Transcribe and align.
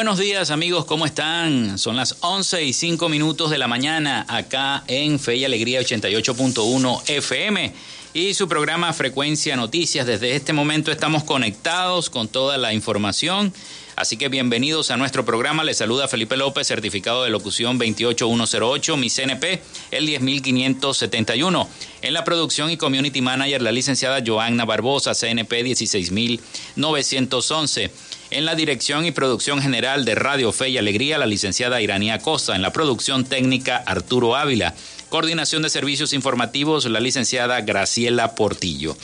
Buenos 0.00 0.18
días 0.18 0.50
amigos, 0.50 0.86
¿cómo 0.86 1.04
están? 1.04 1.78
Son 1.78 1.94
las 1.94 2.16
11 2.20 2.64
y 2.64 2.72
5 2.72 3.10
minutos 3.10 3.50
de 3.50 3.58
la 3.58 3.68
mañana 3.68 4.24
acá 4.28 4.82
en 4.86 5.20
Fe 5.20 5.36
y 5.36 5.44
Alegría 5.44 5.82
88.1 5.82 7.02
FM 7.06 7.74
y 8.14 8.32
su 8.32 8.48
programa 8.48 8.94
Frecuencia 8.94 9.56
Noticias. 9.56 10.06
Desde 10.06 10.34
este 10.34 10.54
momento 10.54 10.90
estamos 10.90 11.22
conectados 11.22 12.08
con 12.08 12.28
toda 12.28 12.56
la 12.56 12.72
información. 12.72 13.52
Así 13.94 14.16
que 14.16 14.30
bienvenidos 14.30 14.90
a 14.90 14.96
nuestro 14.96 15.26
programa. 15.26 15.64
Les 15.64 15.76
saluda 15.76 16.08
Felipe 16.08 16.38
López, 16.38 16.66
certificado 16.66 17.24
de 17.24 17.28
locución 17.28 17.76
28108, 17.76 18.96
mi 18.96 19.10
CNP, 19.10 19.60
el 19.90 20.06
10571. 20.06 21.68
En 22.00 22.14
la 22.14 22.24
producción 22.24 22.70
y 22.70 22.78
community 22.78 23.20
manager, 23.20 23.60
la 23.60 23.72
licenciada 23.72 24.22
Joanna 24.26 24.64
Barbosa, 24.64 25.12
CNP 25.12 25.62
16911. 25.62 27.90
En 28.30 28.44
la 28.44 28.54
dirección 28.54 29.04
y 29.04 29.10
producción 29.10 29.60
general 29.60 30.04
de 30.04 30.14
Radio 30.14 30.52
Fe 30.52 30.68
y 30.68 30.78
Alegría, 30.78 31.18
la 31.18 31.26
licenciada 31.26 31.82
Iranía 31.82 32.20
Costa. 32.20 32.54
En 32.54 32.62
la 32.62 32.72
producción 32.72 33.24
técnica, 33.24 33.78
Arturo 33.78 34.36
Ávila. 34.36 34.72
Coordinación 35.08 35.62
de 35.62 35.68
servicios 35.68 36.12
informativos, 36.12 36.84
la 36.84 37.00
licenciada 37.00 37.60
Graciela 37.62 38.36
Portillo. 38.36 38.96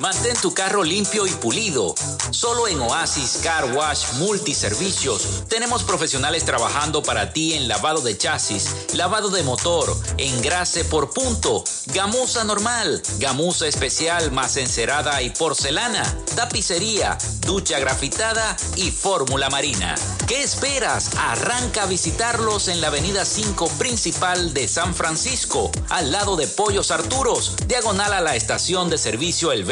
Mantén 0.00 0.36
tu 0.40 0.54
carro 0.54 0.84
limpio 0.84 1.26
y 1.26 1.30
pulido. 1.30 1.94
Solo 2.30 2.68
en 2.68 2.80
Oasis 2.80 3.40
Car 3.42 3.72
Wash 3.74 4.12
Multiservicios 4.14 5.44
tenemos 5.48 5.82
profesionales 5.82 6.44
trabajando 6.44 7.02
para 7.02 7.32
ti 7.32 7.54
en 7.54 7.66
lavado 7.66 8.00
de 8.00 8.16
chasis, 8.16 8.74
lavado 8.94 9.30
de 9.30 9.42
motor, 9.42 9.96
engrase 10.16 10.84
por 10.84 11.10
punto, 11.10 11.64
gamuza 11.86 12.44
normal, 12.44 13.02
gamuza 13.18 13.66
especial 13.66 14.30
más 14.30 14.56
encerada 14.56 15.20
y 15.22 15.30
porcelana, 15.30 16.04
tapicería, 16.36 17.18
ducha 17.40 17.80
grafitada 17.80 18.56
y 18.76 18.92
fórmula 18.92 19.50
marina. 19.50 19.96
¿Qué 20.28 20.42
esperas? 20.42 21.10
Arranca 21.16 21.84
a 21.84 21.86
visitarlos 21.86 22.68
en 22.68 22.80
la 22.80 22.88
avenida 22.88 23.24
5 23.24 23.66
principal 23.78 24.52
de 24.54 24.68
San 24.68 24.94
Francisco, 24.94 25.72
al 25.88 26.12
lado 26.12 26.36
de 26.36 26.46
Pollos 26.46 26.90
Arturos, 26.90 27.56
diagonal 27.66 28.12
a 28.12 28.20
la 28.20 28.36
estación 28.36 28.90
de 28.90 28.98
servicio 28.98 29.50
El 29.50 29.64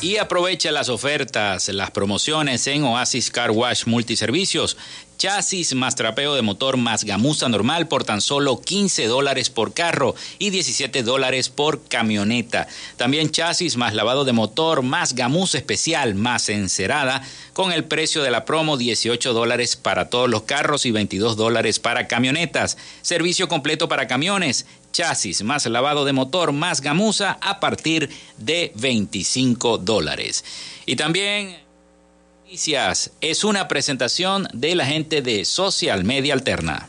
Y 0.02 0.16
aprovecha 0.16 0.72
las 0.72 0.88
ofertas, 0.88 1.68
las 1.68 1.92
promociones 1.92 2.66
en 2.66 2.82
Oasis 2.82 3.30
Car 3.30 3.52
Wash 3.52 3.86
Multiservicios. 3.86 4.76
Chasis 5.16 5.76
más 5.76 5.94
trapeo 5.94 6.34
de 6.34 6.42
motor 6.42 6.76
más 6.76 7.04
gamuza 7.04 7.48
normal 7.48 7.86
por 7.86 8.02
tan 8.02 8.20
solo 8.20 8.60
15 8.60 9.06
dólares 9.06 9.50
por 9.50 9.72
carro 9.72 10.16
y 10.40 10.50
17 10.50 11.04
dólares 11.04 11.48
por 11.48 11.84
camioneta. 11.84 12.66
También 12.96 13.30
chasis 13.30 13.76
más 13.76 13.94
lavado 13.94 14.24
de 14.24 14.32
motor 14.32 14.82
más 14.82 15.14
gamuza 15.14 15.58
especial 15.58 16.16
más 16.16 16.48
encerada 16.48 17.22
con 17.52 17.70
el 17.70 17.84
precio 17.84 18.24
de 18.24 18.32
la 18.32 18.44
promo 18.44 18.76
18 18.76 19.32
dólares 19.32 19.76
para 19.76 20.10
todos 20.10 20.28
los 20.28 20.42
carros 20.42 20.84
y 20.86 20.90
22 20.90 21.36
dólares 21.36 21.78
para 21.78 22.08
camionetas. 22.08 22.76
Servicio 23.02 23.46
completo 23.46 23.88
para 23.88 24.08
camiones 24.08 24.66
chasis 24.92 25.42
más 25.42 25.66
lavado 25.66 26.04
de 26.04 26.12
motor 26.12 26.52
más 26.52 26.80
gamuza 26.80 27.38
a 27.40 27.58
partir 27.58 28.10
de 28.38 28.72
25 28.76 29.78
dólares. 29.78 30.44
Y 30.86 30.96
también 30.96 31.56
es 33.20 33.44
una 33.44 33.66
presentación 33.66 34.46
de 34.52 34.74
la 34.74 34.86
gente 34.86 35.22
de 35.22 35.44
Social 35.44 36.04
Media 36.04 36.34
Alterna. 36.34 36.88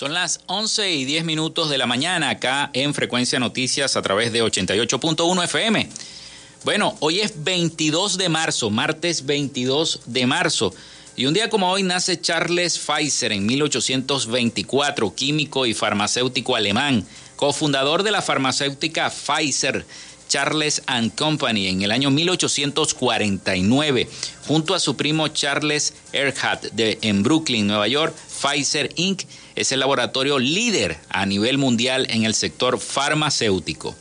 Son 0.00 0.14
las 0.14 0.40
11 0.46 0.92
y 0.92 1.04
10 1.04 1.26
minutos 1.26 1.68
de 1.68 1.76
la 1.76 1.86
mañana 1.86 2.30
acá 2.30 2.70
en 2.72 2.94
Frecuencia 2.94 3.38
Noticias 3.38 3.98
a 3.98 4.00
través 4.00 4.32
de 4.32 4.42
88.1 4.42 5.44
FM. 5.44 5.90
Bueno, 6.64 6.96
hoy 7.00 7.20
es 7.20 7.44
22 7.44 8.16
de 8.16 8.30
marzo, 8.30 8.70
martes 8.70 9.26
22 9.26 10.00
de 10.06 10.26
marzo. 10.26 10.72
Y 11.16 11.26
un 11.26 11.34
día 11.34 11.50
como 11.50 11.70
hoy 11.70 11.82
nace 11.82 12.18
Charles 12.18 12.78
Pfizer 12.78 13.32
en 13.32 13.44
1824, 13.44 15.14
químico 15.14 15.66
y 15.66 15.74
farmacéutico 15.74 16.56
alemán, 16.56 17.06
cofundador 17.36 18.02
de 18.02 18.12
la 18.12 18.22
farmacéutica 18.22 19.10
Pfizer. 19.10 19.84
Charles 20.30 20.82
and 20.86 21.12
Company 21.16 21.66
en 21.66 21.82
el 21.82 21.90
año 21.90 22.08
1849, 22.12 24.08
junto 24.46 24.74
a 24.76 24.78
su 24.78 24.96
primo 24.96 25.26
Charles 25.26 25.92
Erhardt 26.12 26.70
de, 26.70 26.98
en 27.02 27.24
Brooklyn, 27.24 27.66
Nueva 27.66 27.88
York, 27.88 28.14
Pfizer 28.14 28.92
Inc. 28.94 29.24
es 29.60 29.72
el 29.72 29.80
laboratorio 29.80 30.38
líder 30.38 30.98
a 31.10 31.26
nivel 31.26 31.58
mundial 31.58 32.06
en 32.10 32.24
el 32.24 32.34
sector 32.34 32.78
farmacéutico. 32.80 33.94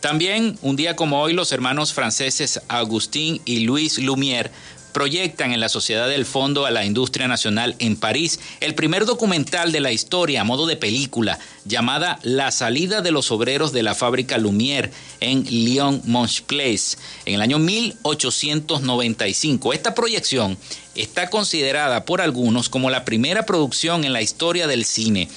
También, 0.00 0.58
un 0.62 0.76
día 0.76 0.96
como 0.96 1.22
hoy, 1.22 1.32
los 1.32 1.52
hermanos 1.52 1.92
franceses 1.92 2.60
Agustín 2.68 3.40
y 3.44 3.60
Louis 3.60 3.98
Lumière 3.98 4.50
proyectan 4.92 5.52
en 5.52 5.60
la 5.60 5.68
Sociedad 5.68 6.08
del 6.08 6.24
Fondo 6.24 6.66
a 6.66 6.70
la 6.70 6.84
Industria 6.84 7.28
Nacional 7.28 7.74
en 7.78 7.96
París 7.96 8.40
el 8.60 8.74
primer 8.74 9.06
documental 9.06 9.72
de 9.72 9.80
la 9.80 9.92
historia 9.92 10.42
a 10.42 10.44
modo 10.44 10.66
de 10.66 10.76
película 10.76 11.38
llamada 11.64 12.18
La 12.22 12.50
salida 12.50 13.00
de 13.00 13.10
los 13.10 13.30
obreros 13.30 13.72
de 13.72 13.82
la 13.82 13.94
fábrica 13.94 14.36
Lumière 14.38 14.90
en 15.20 15.44
Lyon-Montclair 15.44 16.62
en 17.26 17.34
el 17.34 17.42
año 17.42 17.58
1895. 17.58 19.72
Esta 19.72 19.94
proyección 19.94 20.58
está 20.94 21.30
considerada 21.30 22.04
por 22.04 22.20
algunos 22.20 22.68
como 22.68 22.90
la 22.90 23.04
primera 23.04 23.46
producción 23.46 24.04
en 24.04 24.12
la 24.12 24.22
historia 24.22 24.66
del 24.66 24.84
cine. 24.84 25.28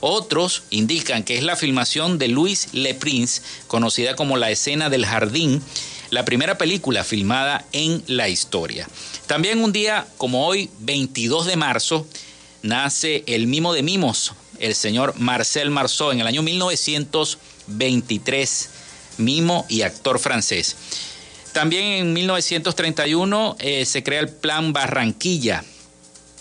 Otros 0.00 0.64
indican 0.68 1.22
que 1.22 1.38
es 1.38 1.44
la 1.44 1.56
filmación 1.56 2.18
de 2.18 2.28
Louis 2.28 2.68
Le 2.72 2.94
Prince, 2.94 3.40
conocida 3.68 4.16
como 4.16 4.36
la 4.36 4.50
escena 4.50 4.90
del 4.90 5.06
jardín, 5.06 5.62
la 6.14 6.24
primera 6.24 6.56
película 6.56 7.02
filmada 7.02 7.64
en 7.72 8.04
la 8.06 8.28
historia. 8.28 8.88
También 9.26 9.64
un 9.64 9.72
día 9.72 10.06
como 10.16 10.46
hoy, 10.46 10.70
22 10.78 11.46
de 11.46 11.56
marzo, 11.56 12.06
nace 12.62 13.24
el 13.26 13.48
mimo 13.48 13.74
de 13.74 13.82
mimos, 13.82 14.32
el 14.60 14.76
señor 14.76 15.18
Marcel 15.18 15.70
Marceau, 15.70 16.12
en 16.12 16.20
el 16.20 16.28
año 16.28 16.42
1923, 16.42 18.70
mimo 19.18 19.66
y 19.68 19.82
actor 19.82 20.20
francés. 20.20 20.76
También 21.52 21.84
en 21.84 22.12
1931 22.12 23.56
eh, 23.58 23.84
se 23.84 24.04
crea 24.04 24.20
el 24.20 24.28
Plan 24.28 24.72
Barranquilla. 24.72 25.64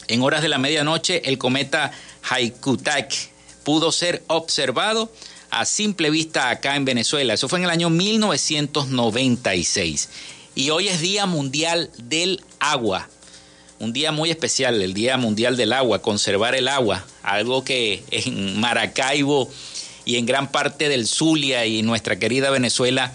En 0.07 0.21
horas 0.21 0.43
de 0.43 0.49
la 0.49 0.59
medianoche, 0.59 1.27
el 1.27 1.39
cometa 1.39 1.91
Haikutak 2.29 3.11
pudo 3.63 3.91
ser 3.91 4.23
observado 4.27 5.11
a 5.59 5.65
simple 5.65 6.09
vista 6.09 6.50
acá 6.50 6.75
en 6.75 6.85
Venezuela. 6.85 7.33
Eso 7.33 7.47
fue 7.47 7.59
en 7.59 7.65
el 7.65 7.71
año 7.71 7.89
1996. 7.89 10.09
Y 10.55 10.69
hoy 10.69 10.88
es 10.88 11.01
Día 11.01 11.25
Mundial 11.25 11.89
del 11.97 12.41
Agua. 12.59 13.09
Un 13.79 13.94
día 13.94 14.11
muy 14.11 14.29
especial, 14.29 14.81
el 14.81 14.94
Día 14.94 15.17
Mundial 15.17 15.57
del 15.57 15.73
Agua, 15.73 16.01
conservar 16.01 16.55
el 16.55 16.67
agua, 16.67 17.05
algo 17.21 17.63
que 17.63 18.03
en 18.11 18.59
Maracaibo 18.59 19.50
y 20.05 20.17
en 20.17 20.25
gran 20.25 20.51
parte 20.51 20.89
del 20.89 21.07
Zulia 21.07 21.65
y 21.65 21.81
nuestra 21.81 22.17
querida 22.17 22.49
Venezuela 22.49 23.13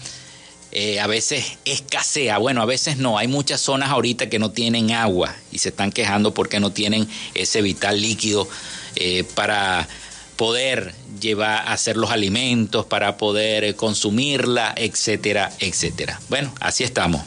eh, 0.71 0.99
a 0.99 1.07
veces 1.07 1.57
escasea. 1.65 2.37
Bueno, 2.37 2.61
a 2.61 2.65
veces 2.65 2.97
no. 2.97 3.17
Hay 3.17 3.27
muchas 3.27 3.61
zonas 3.61 3.89
ahorita 3.89 4.29
que 4.29 4.37
no 4.37 4.51
tienen 4.51 4.91
agua 4.91 5.35
y 5.51 5.57
se 5.57 5.69
están 5.69 5.91
quejando 5.91 6.33
porque 6.33 6.59
no 6.59 6.71
tienen 6.71 7.07
ese 7.33 7.61
vital 7.61 7.99
líquido 7.99 8.47
eh, 8.95 9.23
para 9.33 9.87
poder 10.39 10.93
llevar 11.19 11.67
a 11.67 11.73
hacer 11.73 11.97
los 11.97 12.11
alimentos, 12.11 12.85
para 12.85 13.17
poder 13.17 13.65
eh, 13.65 13.75
consumirla, 13.75 14.73
etcétera, 14.77 15.51
etcétera. 15.59 16.21
Bueno, 16.29 16.49
así 16.61 16.85
estamos. 16.85 17.23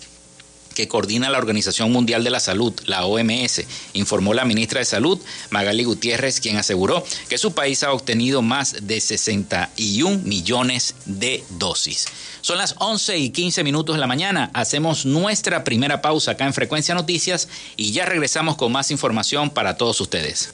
que 0.74 0.88
coordina 0.88 1.30
la 1.30 1.38
Organización 1.38 1.92
Mundial 1.92 2.24
de 2.24 2.30
la 2.30 2.40
Salud, 2.40 2.74
la 2.86 3.06
OMS, 3.06 3.64
informó 3.94 4.34
la 4.34 4.46
ministra 4.46 4.80
de 4.80 4.86
Salud, 4.86 5.20
Magali 5.50 5.84
Gutiérrez, 5.84 6.40
quien 6.40 6.58
aseguró 6.58 7.04
que 7.30 7.38
su 7.38 7.54
país 7.54 7.84
ha 7.84 7.92
obtenido 7.92 8.42
más 8.42 8.76
de 8.82 9.00
61 9.00 10.20
millones 10.24 10.96
de 11.06 11.44
dosis. 11.50 12.08
Son 12.42 12.58
las 12.58 12.76
11 12.80 13.18
y 13.18 13.30
15 13.30 13.64
minutos 13.64 13.96
de 13.96 14.00
la 14.00 14.08
mañana. 14.08 14.50
Hacemos 14.54 15.06
nuestra 15.06 15.64
primera 15.64 16.02
pausa 16.02 16.32
acá 16.32 16.46
en 16.46 16.54
Frecuencia 16.54 16.96
Noticias 16.96 17.48
y 17.78 17.92
ya 17.92 18.06
regresamos 18.06 18.56
con 18.56 18.72
más 18.72 18.92
información 18.92 19.50
para 19.50 19.78
todos 19.78 20.02
ustedes. 20.02 20.54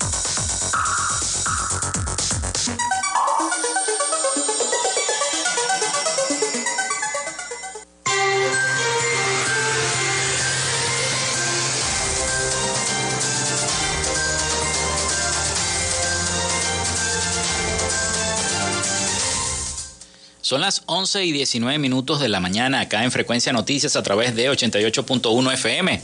Son 20.51 20.59
las 20.59 20.83
11 20.87 21.23
y 21.23 21.31
19 21.31 21.79
minutos 21.79 22.19
de 22.19 22.27
la 22.27 22.41
mañana 22.41 22.81
acá 22.81 23.05
en 23.05 23.11
Frecuencia 23.13 23.53
Noticias 23.53 23.95
a 23.95 24.03
través 24.03 24.35
de 24.35 24.51
88.1 24.51 25.53
FM. 25.53 26.01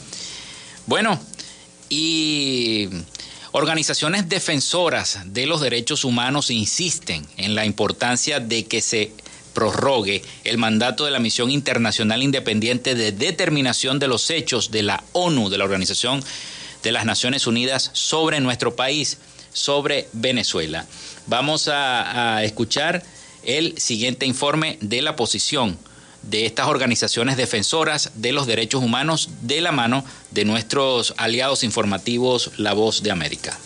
Bueno, 0.85 1.19
y 1.89 2.87
organizaciones 3.51 4.29
defensoras 4.29 5.19
de 5.25 5.47
los 5.47 5.59
derechos 5.59 6.05
humanos 6.05 6.49
insisten 6.49 7.27
en 7.35 7.55
la 7.55 7.65
importancia 7.65 8.39
de 8.39 8.65
que 8.65 8.79
se 8.79 9.11
prorrogue 9.53 10.23
el 10.45 10.57
mandato 10.57 11.03
de 11.03 11.11
la 11.11 11.19
Misión 11.19 11.51
Internacional 11.51 12.23
Independiente 12.23 12.95
de 12.95 13.11
Determinación 13.11 13.99
de 13.99 14.07
los 14.07 14.29
Hechos 14.29 14.71
de 14.71 14.83
la 14.83 15.03
ONU, 15.11 15.49
de 15.49 15.57
la 15.57 15.65
Organización 15.65 16.23
de 16.83 16.93
las 16.93 17.03
Naciones 17.03 17.47
Unidas, 17.47 17.89
sobre 17.91 18.39
nuestro 18.39 18.77
país, 18.77 19.17
sobre 19.51 20.07
Venezuela. 20.13 20.85
Vamos 21.25 21.67
a, 21.67 22.37
a 22.37 22.45
escuchar 22.45 23.03
el 23.47 23.77
siguiente 23.79 24.27
informe 24.27 24.77
de 24.81 25.01
la 25.01 25.15
posición 25.15 25.79
de 26.21 26.45
estas 26.45 26.67
organizaciones 26.67 27.37
defensoras 27.37 28.11
de 28.15 28.33
los 28.33 28.45
derechos 28.45 28.83
humanos 28.83 29.29
de 29.41 29.61
la 29.61 29.71
mano 29.71 30.03
de 30.31 30.45
nuestros 30.45 31.15
aliados 31.17 31.63
informativos 31.63 32.51
La 32.57 32.73
Voz 32.73 33.01
de 33.01 33.11
América. 33.11 33.57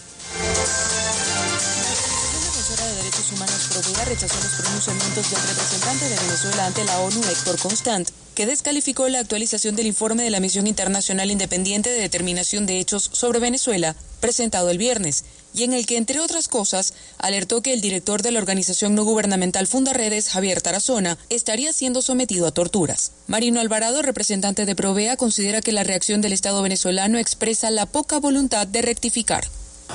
Humanos 3.31 3.71
rechazó 4.05 4.35
los 4.35 4.53
pronunciamientos 4.61 5.31
del 5.31 5.41
representante 5.41 6.09
de 6.09 6.15
Venezuela 6.15 6.65
ante 6.65 6.83
la 6.83 6.99
ONU, 6.99 7.21
Héctor 7.31 7.57
Constant, 7.59 8.09
que 8.35 8.45
descalificó 8.45 9.07
la 9.07 9.19
actualización 9.19 9.75
del 9.75 9.87
informe 9.87 10.23
de 10.23 10.29
la 10.29 10.41
Misión 10.41 10.67
Internacional 10.67 11.31
Independiente 11.31 11.89
de 11.89 12.01
Determinación 12.01 12.65
de 12.65 12.79
Hechos 12.79 13.09
sobre 13.13 13.39
Venezuela, 13.39 13.95
presentado 14.19 14.69
el 14.69 14.77
viernes, 14.77 15.23
y 15.53 15.63
en 15.63 15.73
el 15.73 15.85
que, 15.85 15.97
entre 15.97 16.19
otras 16.19 16.47
cosas, 16.47 16.93
alertó 17.17 17.61
que 17.61 17.73
el 17.73 17.81
director 17.81 18.21
de 18.21 18.31
la 18.31 18.39
organización 18.39 18.95
no 18.95 19.03
gubernamental 19.03 19.67
Fundaredes, 19.67 20.29
Javier 20.29 20.61
Tarazona, 20.61 21.17
estaría 21.29 21.73
siendo 21.73 22.01
sometido 22.01 22.47
a 22.47 22.51
torturas. 22.51 23.11
Marino 23.27 23.59
Alvarado, 23.59 24.01
representante 24.01 24.65
de 24.65 24.75
Provea, 24.75 25.17
considera 25.17 25.61
que 25.61 25.71
la 25.71 25.83
reacción 25.83 26.21
del 26.21 26.33
Estado 26.33 26.61
venezolano 26.61 27.17
expresa 27.17 27.69
la 27.71 27.85
poca 27.85 28.19
voluntad 28.19 28.67
de 28.67 28.81
rectificar 28.81 29.47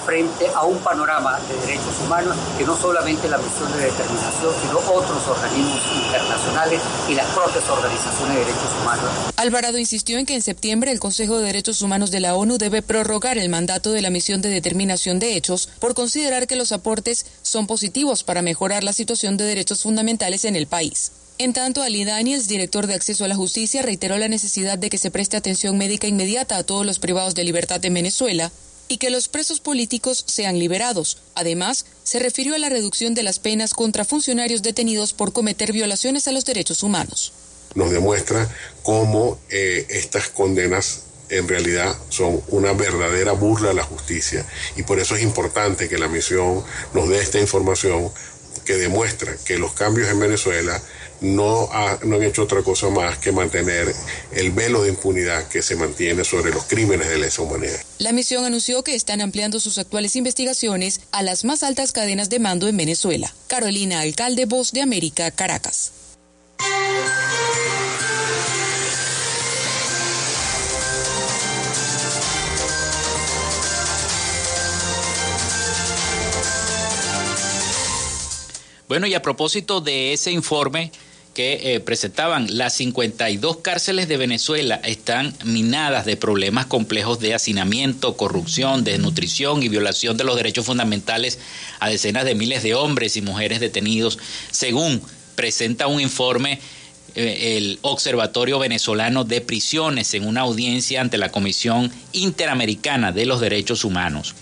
frente 0.04 0.46
a 0.54 0.64
un 0.64 0.78
panorama 0.78 1.38
de 1.48 1.66
derechos 1.66 1.94
humanos 2.04 2.36
que 2.58 2.64
no 2.64 2.76
solamente 2.76 3.28
la 3.28 3.38
misión 3.38 3.70
de 3.72 3.84
determinación, 3.84 4.54
sino 4.62 4.78
otros 4.78 5.26
organismos 5.26 5.80
internacionales 6.04 6.80
y 7.08 7.14
las 7.14 7.26
propias 7.32 7.68
organizaciones 7.68 8.34
de 8.34 8.44
derechos 8.44 8.70
humanos. 8.80 9.10
Alvarado 9.36 9.78
insistió 9.78 10.18
en 10.18 10.26
que 10.26 10.34
en 10.34 10.42
septiembre 10.42 10.90
el 10.92 11.00
Consejo 11.00 11.38
de 11.38 11.46
Derechos 11.46 11.82
Humanos 11.82 12.10
de 12.10 12.20
la 12.20 12.34
ONU 12.34 12.58
debe 12.58 12.82
prorrogar 12.82 13.38
el 13.38 13.48
mandato 13.48 13.92
de 13.92 14.02
la 14.02 14.10
misión 14.10 14.42
de 14.42 14.48
determinación 14.48 15.18
de 15.18 15.36
hechos 15.36 15.68
por 15.80 15.94
considerar 15.94 16.46
que 16.46 16.56
los 16.56 16.72
aportes 16.72 17.26
son 17.42 17.66
positivos 17.66 18.24
para 18.24 18.42
mejorar 18.42 18.84
la 18.84 18.92
situación 18.92 19.36
de 19.36 19.44
derechos 19.44 19.82
fundamentales 19.82 20.44
en 20.44 20.56
el 20.56 20.66
país. 20.66 21.12
En 21.38 21.52
tanto, 21.52 21.82
Ali 21.82 22.04
Daniels, 22.06 22.48
director 22.48 22.86
de 22.86 22.94
Acceso 22.94 23.24
a 23.26 23.28
la 23.28 23.36
Justicia, 23.36 23.82
reiteró 23.82 24.16
la 24.16 24.28
necesidad 24.28 24.78
de 24.78 24.88
que 24.88 24.96
se 24.96 25.10
preste 25.10 25.36
atención 25.36 25.76
médica 25.76 26.06
inmediata 26.06 26.56
a 26.56 26.64
todos 26.64 26.86
los 26.86 26.98
privados 26.98 27.34
de 27.34 27.44
libertad 27.44 27.84
en 27.84 27.92
Venezuela, 27.92 28.50
y 28.88 28.98
que 28.98 29.10
los 29.10 29.28
presos 29.28 29.60
políticos 29.60 30.24
sean 30.26 30.58
liberados. 30.58 31.18
Además, 31.34 31.86
se 32.04 32.18
refirió 32.18 32.54
a 32.54 32.58
la 32.58 32.68
reducción 32.68 33.14
de 33.14 33.22
las 33.22 33.38
penas 33.38 33.74
contra 33.74 34.04
funcionarios 34.04 34.62
detenidos 34.62 35.12
por 35.12 35.32
cometer 35.32 35.72
violaciones 35.72 36.28
a 36.28 36.32
los 36.32 36.44
derechos 36.44 36.82
humanos. 36.82 37.32
Nos 37.74 37.90
demuestra 37.90 38.48
cómo 38.82 39.38
eh, 39.50 39.86
estas 39.90 40.28
condenas 40.28 41.02
en 41.28 41.48
realidad 41.48 41.94
son 42.08 42.40
una 42.48 42.72
verdadera 42.72 43.32
burla 43.32 43.70
a 43.70 43.74
la 43.74 43.82
justicia 43.82 44.46
y 44.76 44.84
por 44.84 45.00
eso 45.00 45.16
es 45.16 45.22
importante 45.22 45.88
que 45.88 45.98
la 45.98 46.08
misión 46.08 46.62
nos 46.94 47.08
dé 47.08 47.18
esta 47.18 47.40
información 47.40 48.10
que 48.64 48.76
demuestra 48.76 49.36
que 49.44 49.58
los 49.58 49.72
cambios 49.72 50.08
en 50.08 50.20
Venezuela 50.20 50.80
no, 51.20 51.68
no 52.04 52.16
han 52.16 52.22
hecho 52.22 52.42
otra 52.42 52.62
cosa 52.62 52.88
más 52.90 53.18
que 53.18 53.32
mantener 53.32 53.92
el 54.32 54.50
velo 54.50 54.82
de 54.82 54.90
impunidad 54.90 55.48
que 55.48 55.62
se 55.62 55.76
mantiene 55.76 56.24
sobre 56.24 56.52
los 56.52 56.64
crímenes 56.64 57.08
de 57.08 57.18
lesa 57.18 57.42
humanidad. 57.42 57.80
La 57.98 58.12
misión 58.12 58.44
anunció 58.44 58.84
que 58.84 58.94
están 58.94 59.20
ampliando 59.20 59.60
sus 59.60 59.78
actuales 59.78 60.16
investigaciones 60.16 61.00
a 61.12 61.22
las 61.22 61.44
más 61.44 61.62
altas 61.62 61.92
cadenas 61.92 62.28
de 62.28 62.38
mando 62.38 62.68
en 62.68 62.76
Venezuela. 62.76 63.32
Carolina 63.46 64.00
Alcalde, 64.00 64.46
Voz 64.46 64.72
de 64.72 64.82
América, 64.82 65.30
Caracas. 65.30 65.92
Bueno, 78.88 79.08
y 79.08 79.14
a 79.14 79.22
propósito 79.22 79.80
de 79.80 80.12
ese 80.12 80.30
informe 80.30 80.92
que 81.36 81.74
eh, 81.74 81.80
presentaban, 81.80 82.46
las 82.56 82.72
52 82.76 83.58
cárceles 83.58 84.08
de 84.08 84.16
Venezuela 84.16 84.80
están 84.82 85.34
minadas 85.44 86.06
de 86.06 86.16
problemas 86.16 86.64
complejos 86.64 87.20
de 87.20 87.34
hacinamiento, 87.34 88.16
corrupción, 88.16 88.84
desnutrición 88.84 89.62
y 89.62 89.68
violación 89.68 90.16
de 90.16 90.24
los 90.24 90.36
derechos 90.36 90.64
fundamentales 90.64 91.38
a 91.78 91.90
decenas 91.90 92.24
de 92.24 92.34
miles 92.34 92.62
de 92.62 92.74
hombres 92.74 93.18
y 93.18 93.20
mujeres 93.20 93.60
detenidos, 93.60 94.18
según 94.50 95.02
presenta 95.34 95.88
un 95.88 96.00
informe 96.00 96.58
eh, 97.14 97.58
el 97.58 97.80
Observatorio 97.82 98.58
Venezolano 98.58 99.24
de 99.24 99.42
Prisiones 99.42 100.14
en 100.14 100.26
una 100.26 100.40
audiencia 100.40 101.02
ante 101.02 101.18
la 101.18 101.30
Comisión 101.30 101.92
Interamericana 102.12 103.12
de 103.12 103.26
los 103.26 103.42
Derechos 103.42 103.84
Humanos. 103.84 104.34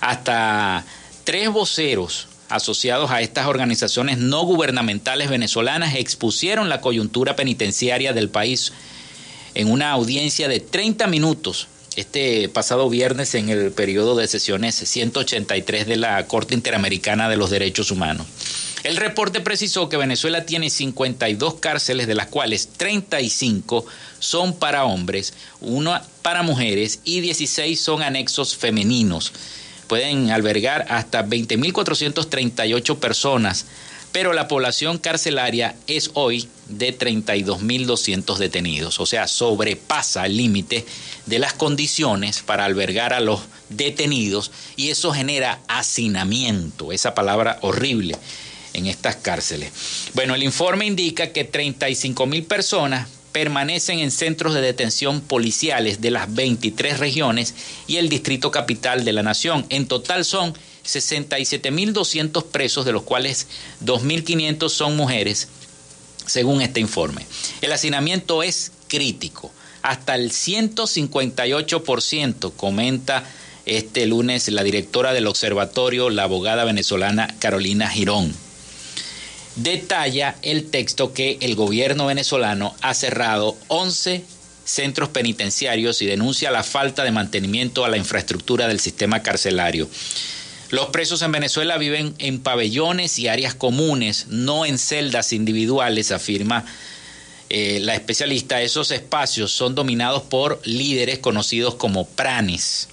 Hasta 0.00 0.84
tres 1.24 1.50
voceros 1.50 2.28
asociados 2.50 3.10
a 3.10 3.20
estas 3.20 3.46
organizaciones 3.46 4.18
no 4.18 4.42
gubernamentales 4.44 5.30
venezolanas 5.30 5.94
expusieron 5.94 6.68
la 6.68 6.80
coyuntura 6.80 7.36
penitenciaria 7.36 8.12
del 8.12 8.28
país 8.28 8.72
en 9.54 9.70
una 9.70 9.90
audiencia 9.90 10.48
de 10.48 10.60
30 10.60 11.06
minutos 11.06 11.68
este 11.96 12.48
pasado 12.48 12.88
viernes 12.88 13.34
en 13.34 13.48
el 13.48 13.72
periodo 13.72 14.16
de 14.16 14.28
sesiones 14.28 14.76
183 14.76 15.86
de 15.86 15.96
la 15.96 16.26
Corte 16.26 16.54
Interamericana 16.54 17.28
de 17.28 17.36
los 17.36 17.50
Derechos 17.50 17.90
Humanos. 17.90 18.26
El 18.82 18.96
reporte 18.96 19.40
precisó 19.40 19.88
que 19.88 19.98
Venezuela 19.98 20.46
tiene 20.46 20.70
52 20.70 21.54
cárceles, 21.56 22.06
de 22.06 22.14
las 22.14 22.28
cuales 22.28 22.68
35 22.76 23.84
son 24.18 24.54
para 24.54 24.84
hombres, 24.84 25.34
una 25.60 26.02
para 26.22 26.42
mujeres 26.42 27.00
y 27.04 27.20
16 27.20 27.78
son 27.78 28.02
anexos 28.02 28.56
femeninos. 28.56 29.32
Pueden 29.90 30.30
albergar 30.30 30.86
hasta 30.88 31.26
20.438 31.26 32.96
personas, 33.00 33.66
pero 34.12 34.32
la 34.32 34.46
población 34.46 34.98
carcelaria 34.98 35.74
es 35.88 36.12
hoy 36.14 36.48
de 36.68 36.96
32.200 36.96 38.36
detenidos, 38.36 39.00
o 39.00 39.06
sea, 39.06 39.26
sobrepasa 39.26 40.26
el 40.26 40.36
límite 40.36 40.86
de 41.26 41.40
las 41.40 41.54
condiciones 41.54 42.38
para 42.38 42.66
albergar 42.66 43.12
a 43.12 43.18
los 43.18 43.40
detenidos 43.68 44.52
y 44.76 44.90
eso 44.90 45.12
genera 45.12 45.58
hacinamiento, 45.66 46.92
esa 46.92 47.12
palabra 47.12 47.58
horrible 47.62 48.16
en 48.74 48.86
estas 48.86 49.16
cárceles. 49.16 49.72
Bueno, 50.14 50.36
el 50.36 50.44
informe 50.44 50.86
indica 50.86 51.32
que 51.32 51.42
35 51.42 52.26
mil 52.26 52.44
personas 52.44 53.08
permanecen 53.32 54.00
en 54.00 54.10
centros 54.10 54.54
de 54.54 54.60
detención 54.60 55.20
policiales 55.20 56.00
de 56.00 56.10
las 56.10 56.34
23 56.34 56.98
regiones 56.98 57.54
y 57.86 57.96
el 57.96 58.08
distrito 58.08 58.50
capital 58.50 59.04
de 59.04 59.12
la 59.12 59.22
nación. 59.22 59.66
En 59.68 59.86
total 59.86 60.24
son 60.24 60.54
67.200 60.84 62.44
presos, 62.46 62.84
de 62.84 62.92
los 62.92 63.02
cuales 63.02 63.46
2.500 63.84 64.68
son 64.68 64.96
mujeres, 64.96 65.48
según 66.26 66.62
este 66.62 66.80
informe. 66.80 67.26
El 67.60 67.72
hacinamiento 67.72 68.42
es 68.42 68.72
crítico, 68.88 69.52
hasta 69.82 70.14
el 70.14 70.30
158%, 70.30 72.52
comenta 72.56 73.24
este 73.66 74.06
lunes 74.06 74.48
la 74.48 74.62
directora 74.62 75.12
del 75.12 75.26
observatorio, 75.26 76.08
la 76.10 76.24
abogada 76.24 76.64
venezolana 76.64 77.34
Carolina 77.38 77.88
Girón 77.88 78.34
detalla 79.56 80.36
el 80.42 80.70
texto 80.70 81.12
que 81.12 81.38
el 81.40 81.54
gobierno 81.54 82.06
venezolano 82.06 82.74
ha 82.80 82.94
cerrado 82.94 83.56
11 83.68 84.24
centros 84.64 85.08
penitenciarios 85.08 86.00
y 86.02 86.06
denuncia 86.06 86.50
la 86.50 86.62
falta 86.62 87.02
de 87.04 87.10
mantenimiento 87.10 87.84
a 87.84 87.88
la 87.88 87.96
infraestructura 87.96 88.68
del 88.68 88.80
sistema 88.80 89.22
carcelario. 89.22 89.88
Los 90.70 90.86
presos 90.90 91.22
en 91.22 91.32
Venezuela 91.32 91.78
viven 91.78 92.14
en 92.18 92.40
pabellones 92.40 93.18
y 93.18 93.26
áreas 93.26 93.54
comunes, 93.54 94.28
no 94.28 94.64
en 94.64 94.78
celdas 94.78 95.32
individuales, 95.32 96.12
afirma 96.12 96.64
eh, 97.48 97.80
la 97.82 97.96
especialista. 97.96 98.62
Esos 98.62 98.92
espacios 98.92 99.50
son 99.50 99.74
dominados 99.74 100.22
por 100.22 100.60
líderes 100.64 101.18
conocidos 101.18 101.74
como 101.74 102.06
pranes 102.06 102.88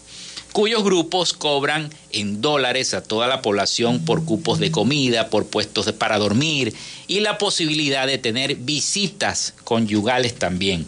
cuyos 0.51 0.84
grupos 0.84 1.34
cobran 1.34 1.89
en 2.12 2.42
dólares 2.42 2.94
a 2.94 3.04
toda 3.04 3.27
la 3.27 3.42
población 3.42 4.06
por 4.06 4.25
cupos 4.25 4.60
de 4.60 4.72
comida, 4.72 5.30
por 5.30 5.46
puestos 5.46 5.92
para 5.94 6.18
dormir 6.18 6.74
y 7.08 7.20
la 7.20 7.38
posibilidad 7.38 8.08
de 8.08 8.18
tener 8.18 8.56
visitas 8.56 9.54
conyugales 9.63 10.36
también. 10.36 10.86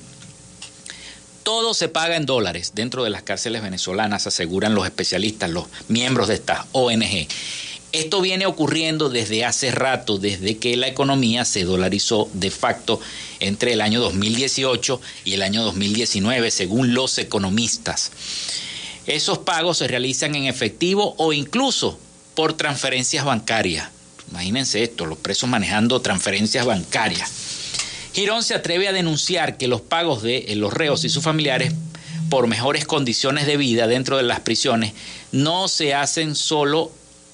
Todo 1.43 1.73
se 1.73 1.87
paga 1.87 2.15
en 2.15 2.25
dólares 2.25 2.73
dentro 2.75 3.03
de 3.03 3.09
las 3.09 3.23
cárceles 3.23 3.61
venezolanas, 3.61 4.27
aseguran 4.27 4.75
los 4.75 4.85
especialistas, 4.85 5.49
los 5.49 5.65
miembros 5.87 6.27
de 6.27 6.35
esta 6.35 6.67
ONG. 6.73 7.27
Esto 7.91 8.21
viene 8.21 8.45
ocurriendo 8.45 9.09
desde 9.09 9.45
hace 9.45 9.71
rato, 9.71 10.19
desde 10.19 10.57
que 10.57 10.77
la 10.77 10.87
economía 10.87 11.43
se 11.45 11.63
dolarizó 11.63 12.29
de 12.33 12.51
facto 12.51 12.99
entre 13.39 13.73
el 13.73 13.81
año 13.81 13.99
2018 13.99 15.01
y 15.25 15.33
el 15.33 15.41
año 15.41 15.63
2019, 15.63 16.51
según 16.51 16.93
los 16.93 17.17
economistas. 17.17 18.11
Esos 19.09 19.39
pagos 19.39 19.79
se 19.79 19.87
realizan 19.87 20.35
en 20.35 20.45
efectivo 20.45 21.15
o 21.17 21.33
incluso 21.33 21.97
por 22.35 22.53
transferencias 22.53 23.25
bancarias. 23.25 23.89
Imagínense 24.29 24.83
esto, 24.83 25.07
los 25.07 25.17
presos 25.17 25.49
manejando 25.49 25.99
transferencias 25.99 26.63
bancarias. 26.63 27.31
Girón 28.13 28.43
se 28.43 28.53
atreve 28.53 28.87
a 28.87 28.93
denunciar 28.93 29.57
que 29.57 29.67
los 29.67 29.81
pagos 29.81 30.21
de 30.21 30.45
eh, 30.49 30.55
los 30.55 30.71
reos 30.71 31.05
y 31.05 31.09
sus 31.09 31.23
familiares 31.23 31.73
por 32.29 32.45
mejores 32.45 32.85
condiciones 32.85 33.47
de 33.47 33.57
vida 33.57 33.87
dentro 33.87 34.15
de 34.15 34.21
las 34.21 34.41
prisiones 34.41 34.93
no 35.31 35.67
se 35.67 35.95
hacen 35.95 36.35
solo 36.35 36.91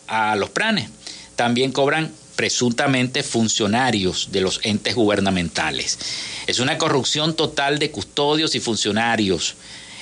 a 0.07 0.37
los 0.37 0.51
pranes, 0.51 0.89
también 1.35 1.73
cobran 1.73 2.09
presuntamente 2.37 3.21
funcionarios 3.21 4.29
de 4.31 4.39
los 4.39 4.61
entes 4.63 4.95
gubernamentales. 4.95 5.99
Es 6.47 6.59
una 6.59 6.77
corrupción 6.77 7.35
total 7.35 7.79
de 7.79 7.91
custodios 7.91 8.55
y 8.55 8.61
funcionarios 8.61 9.55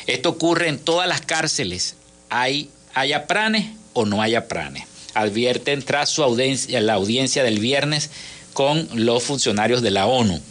esto 0.07 0.29
ocurre 0.29 0.67
en 0.67 0.79
todas 0.79 1.07
las 1.07 1.21
cárceles. 1.21 1.95
Hay, 2.29 2.69
haya 2.93 3.27
pranes 3.27 3.67
o 3.93 4.05
no 4.05 4.21
haya 4.21 4.47
pranes. 4.47 4.85
Advierten 5.13 5.83
tras 5.83 6.09
su 6.09 6.23
audiencia, 6.23 6.81
la 6.81 6.93
audiencia 6.93 7.43
del 7.43 7.59
viernes 7.59 8.09
con 8.53 8.87
los 8.93 9.23
funcionarios 9.23 9.81
de 9.81 9.91
la 9.91 10.07
ONU. 10.07 10.41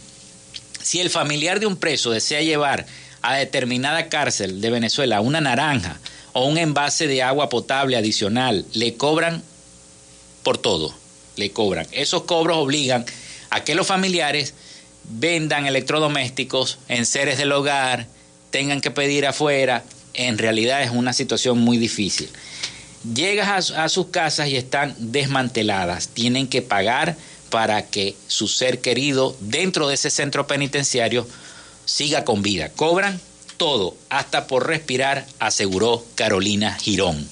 Si 0.81 0.99
el 0.99 1.09
familiar 1.09 1.59
de 1.59 1.65
un 1.65 1.77
preso 1.77 2.11
desea 2.11 2.41
llevar 2.41 2.85
a 3.21 3.35
determinada 3.35 4.09
cárcel 4.09 4.59
de 4.61 4.69
Venezuela 4.69 5.21
una 5.21 5.39
naranja 5.39 5.99
o 6.33 6.45
un 6.45 6.57
envase 6.57 7.07
de 7.07 7.23
agua 7.23 7.49
potable 7.49 7.95
adicional, 7.95 8.65
le 8.73 8.95
cobran 8.95 9.43
por 10.43 10.57
todo, 10.57 10.93
le 11.37 11.51
cobran. 11.51 11.87
Esos 11.91 12.23
cobros 12.23 12.57
obligan 12.57 13.05
a 13.49 13.63
que 13.63 13.75
los 13.75 13.87
familiares 13.87 14.53
vendan 15.05 15.65
electrodomésticos 15.65 16.79
en 16.89 17.05
seres 17.05 17.37
del 17.37 17.51
hogar, 17.51 18.07
tengan 18.53 18.81
que 18.81 18.91
pedir 18.91 19.25
afuera, 19.25 19.83
en 20.13 20.37
realidad 20.37 20.83
es 20.83 20.91
una 20.91 21.11
situación 21.11 21.57
muy 21.57 21.79
difícil. 21.79 22.29
Llegas 23.15 23.71
a, 23.71 23.89
sus 23.89 24.07
casas 24.07 24.47
y 24.47 24.55
están 24.55 24.95
desmanteladas, 24.99 26.09
tienen 26.09 26.47
que 26.47 26.61
pagar 26.61 27.17
para 27.49 27.87
que 27.87 28.15
su 28.27 28.47
ser 28.47 28.79
querido 28.79 29.35
dentro 29.39 29.87
de 29.87 29.95
ese 29.95 30.11
centro 30.11 30.45
penitenciario 30.45 31.27
siga 31.85 32.23
con 32.25 32.43
vida. 32.43 32.69
Cobran 32.69 33.19
todo, 33.57 33.97
hasta 34.09 34.45
por 34.45 34.67
respirar, 34.67 35.25
aseguró 35.39 36.05
Carolina 36.13 36.77
Girón. 36.79 37.27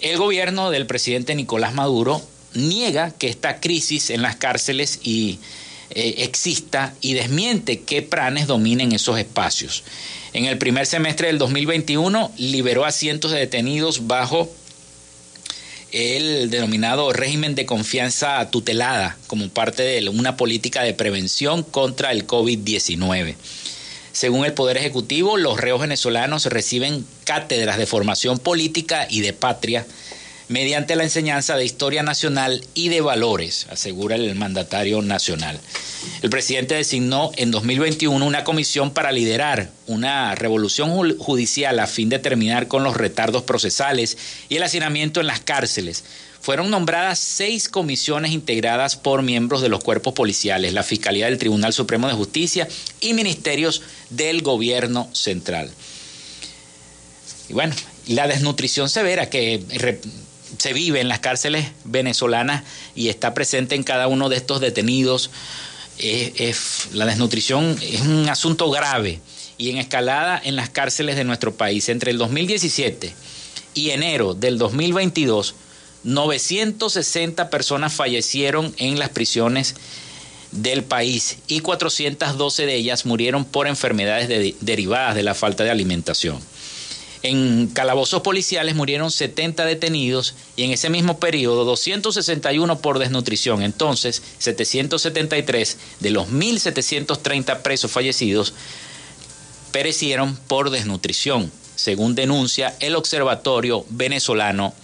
El 0.00 0.16
gobierno 0.16 0.70
del 0.70 0.86
presidente 0.86 1.34
Nicolás 1.34 1.74
Maduro 1.74 2.22
niega 2.54 3.10
que 3.10 3.26
esta 3.26 3.58
crisis 3.58 4.10
en 4.10 4.22
las 4.22 4.36
cárceles 4.36 5.00
y 5.02 5.40
eh, 5.94 6.14
exista 6.18 6.94
y 7.00 7.14
desmiente 7.14 7.80
que 7.80 8.02
Pranes 8.02 8.46
dominen 8.46 8.92
esos 8.92 9.18
espacios. 9.18 9.84
En 10.32 10.46
el 10.46 10.58
primer 10.58 10.86
semestre 10.86 11.26
del 11.26 11.38
2021 11.38 12.32
liberó 12.38 12.84
a 12.84 12.92
cientos 12.92 13.32
de 13.32 13.38
detenidos 13.38 14.06
bajo 14.06 14.50
el 15.92 16.48
denominado 16.48 17.12
régimen 17.12 17.54
de 17.54 17.66
confianza 17.66 18.50
tutelada 18.50 19.18
como 19.26 19.50
parte 19.50 19.82
de 19.82 20.08
una 20.08 20.38
política 20.38 20.82
de 20.82 20.94
prevención 20.94 21.62
contra 21.62 22.12
el 22.12 22.26
COVID-19. 22.26 23.34
Según 24.12 24.44
el 24.44 24.54
Poder 24.54 24.78
Ejecutivo, 24.78 25.36
los 25.36 25.60
reos 25.60 25.80
venezolanos 25.80 26.46
reciben 26.46 27.04
cátedras 27.24 27.76
de 27.76 27.86
formación 27.86 28.38
política 28.38 29.06
y 29.08 29.20
de 29.20 29.32
patria 29.34 29.86
mediante 30.52 30.96
la 30.96 31.04
enseñanza 31.04 31.56
de 31.56 31.64
historia 31.64 32.02
nacional 32.02 32.62
y 32.74 32.90
de 32.90 33.00
valores, 33.00 33.66
asegura 33.70 34.16
el 34.16 34.34
mandatario 34.34 35.00
nacional. 35.00 35.58
El 36.20 36.28
presidente 36.28 36.74
designó 36.74 37.32
en 37.36 37.50
2021 37.50 38.24
una 38.24 38.44
comisión 38.44 38.92
para 38.92 39.12
liderar 39.12 39.70
una 39.86 40.34
revolución 40.34 41.16
judicial 41.18 41.78
a 41.80 41.86
fin 41.86 42.10
de 42.10 42.18
terminar 42.18 42.68
con 42.68 42.84
los 42.84 42.96
retardos 42.96 43.44
procesales 43.44 44.18
y 44.50 44.56
el 44.56 44.62
hacinamiento 44.62 45.20
en 45.20 45.26
las 45.26 45.40
cárceles. 45.40 46.04
Fueron 46.42 46.70
nombradas 46.70 47.18
seis 47.18 47.68
comisiones 47.68 48.32
integradas 48.32 48.96
por 48.96 49.22
miembros 49.22 49.62
de 49.62 49.70
los 49.70 49.82
cuerpos 49.82 50.12
policiales, 50.12 50.74
la 50.74 50.82
Fiscalía 50.82 51.26
del 51.26 51.38
Tribunal 51.38 51.72
Supremo 51.72 52.08
de 52.08 52.14
Justicia 52.14 52.68
y 53.00 53.14
ministerios 53.14 53.80
del 54.10 54.42
gobierno 54.42 55.08
central. 55.12 55.70
Y 57.48 57.54
bueno, 57.54 57.74
la 58.08 58.26
desnutrición 58.26 58.88
severa 58.88 59.30
que 59.30 59.64
se 60.58 60.72
vive 60.72 61.00
en 61.00 61.08
las 61.08 61.20
cárceles 61.20 61.68
venezolanas 61.84 62.64
y 62.94 63.08
está 63.08 63.34
presente 63.34 63.74
en 63.74 63.82
cada 63.82 64.08
uno 64.08 64.28
de 64.28 64.36
estos 64.36 64.60
detenidos. 64.60 65.30
la 66.92 67.06
desnutrición 67.06 67.76
es 67.80 68.00
un 68.00 68.28
asunto 68.28 68.70
grave 68.70 69.20
y 69.58 69.70
en 69.70 69.78
escalada 69.78 70.40
en 70.42 70.56
las 70.56 70.70
cárceles 70.70 71.16
de 71.16 71.24
nuestro 71.24 71.54
país. 71.54 71.88
Entre 71.88 72.10
el 72.10 72.18
2017 72.18 73.14
y 73.74 73.90
enero 73.90 74.34
del 74.34 74.58
2022, 74.58 75.54
960 76.04 77.50
personas 77.50 77.92
fallecieron 77.92 78.74
en 78.78 78.98
las 78.98 79.10
prisiones 79.10 79.76
del 80.50 80.84
país 80.84 81.38
y 81.46 81.60
412 81.60 82.66
de 82.66 82.74
ellas 82.74 83.06
murieron 83.06 83.44
por 83.44 83.66
enfermedades 83.66 84.56
derivadas 84.60 85.14
de 85.14 85.22
la 85.22 85.34
falta 85.34 85.64
de 85.64 85.70
alimentación. 85.70 86.38
En 87.22 87.68
calabozos 87.68 88.22
policiales 88.22 88.74
murieron 88.74 89.10
70 89.10 89.64
detenidos 89.64 90.34
y 90.56 90.64
en 90.64 90.72
ese 90.72 90.90
mismo 90.90 91.20
periodo 91.20 91.64
261 91.64 92.78
por 92.78 92.98
desnutrición. 92.98 93.62
Entonces, 93.62 94.22
773 94.38 95.78
de 96.00 96.10
los 96.10 96.28
1.730 96.28 97.62
presos 97.62 97.92
fallecidos 97.92 98.54
perecieron 99.70 100.36
por 100.36 100.70
desnutrición, 100.70 101.50
según 101.76 102.14
denuncia 102.14 102.76
el 102.80 102.96
Observatorio 102.96 103.86
Venezolano 103.88 104.74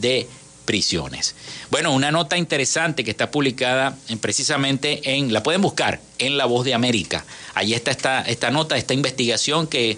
de 0.00 0.28
Prisiones. 0.66 1.34
Bueno, 1.70 1.94
una 1.94 2.10
nota 2.10 2.36
interesante 2.36 3.04
que 3.04 3.10
está 3.10 3.30
publicada 3.30 3.96
precisamente 4.20 5.14
en, 5.14 5.32
la 5.32 5.42
pueden 5.42 5.62
buscar, 5.62 6.00
en 6.18 6.36
La 6.36 6.44
Voz 6.44 6.64
de 6.64 6.74
América. 6.74 7.24
Allí 7.54 7.72
está 7.72 7.90
esta, 7.92 8.22
esta 8.22 8.50
nota, 8.50 8.76
esta 8.76 8.92
investigación 8.92 9.66
que, 9.66 9.96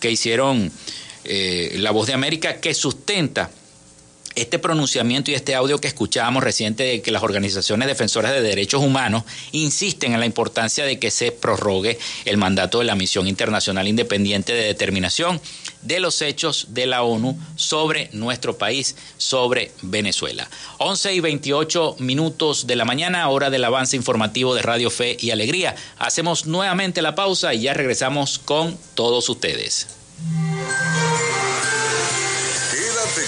que 0.00 0.10
hicieron 0.10 0.72
eh, 1.28 1.76
La 1.78 1.90
Voz 1.90 2.06
de 2.06 2.14
América, 2.14 2.58
que 2.60 2.72
sustenta 2.72 3.50
este 4.34 4.58
pronunciamiento 4.58 5.30
y 5.30 5.34
este 5.34 5.54
audio 5.54 5.80
que 5.80 5.88
escuchábamos 5.88 6.44
reciente 6.44 6.84
de 6.84 7.02
que 7.02 7.10
las 7.10 7.22
organizaciones 7.22 7.88
defensoras 7.88 8.32
de 8.32 8.40
derechos 8.40 8.82
humanos 8.82 9.24
insisten 9.52 10.14
en 10.14 10.20
la 10.20 10.26
importancia 10.26 10.84
de 10.84 10.98
que 10.98 11.10
se 11.10 11.32
prorrogue 11.32 11.98
el 12.24 12.36
mandato 12.36 12.78
de 12.78 12.84
la 12.84 12.94
Misión 12.94 13.26
Internacional 13.26 13.88
Independiente 13.88 14.54
de 14.54 14.64
Determinación 14.64 15.40
de 15.82 16.00
los 16.00 16.22
hechos 16.22 16.68
de 16.70 16.86
la 16.86 17.02
ONU 17.02 17.38
sobre 17.56 18.10
nuestro 18.12 18.56
país, 18.56 18.96
sobre 19.16 19.72
Venezuela. 19.82 20.48
11 20.78 21.14
y 21.14 21.20
28 21.20 21.96
minutos 21.98 22.66
de 22.66 22.76
la 22.76 22.84
mañana, 22.84 23.28
hora 23.28 23.50
del 23.50 23.64
avance 23.64 23.96
informativo 23.96 24.54
de 24.54 24.62
Radio 24.62 24.90
Fe 24.90 25.16
y 25.20 25.30
Alegría. 25.30 25.74
Hacemos 25.98 26.46
nuevamente 26.46 27.02
la 27.02 27.14
pausa 27.14 27.54
y 27.54 27.62
ya 27.62 27.74
regresamos 27.74 28.38
con 28.38 28.78
todos 28.94 29.28
ustedes 29.28 29.88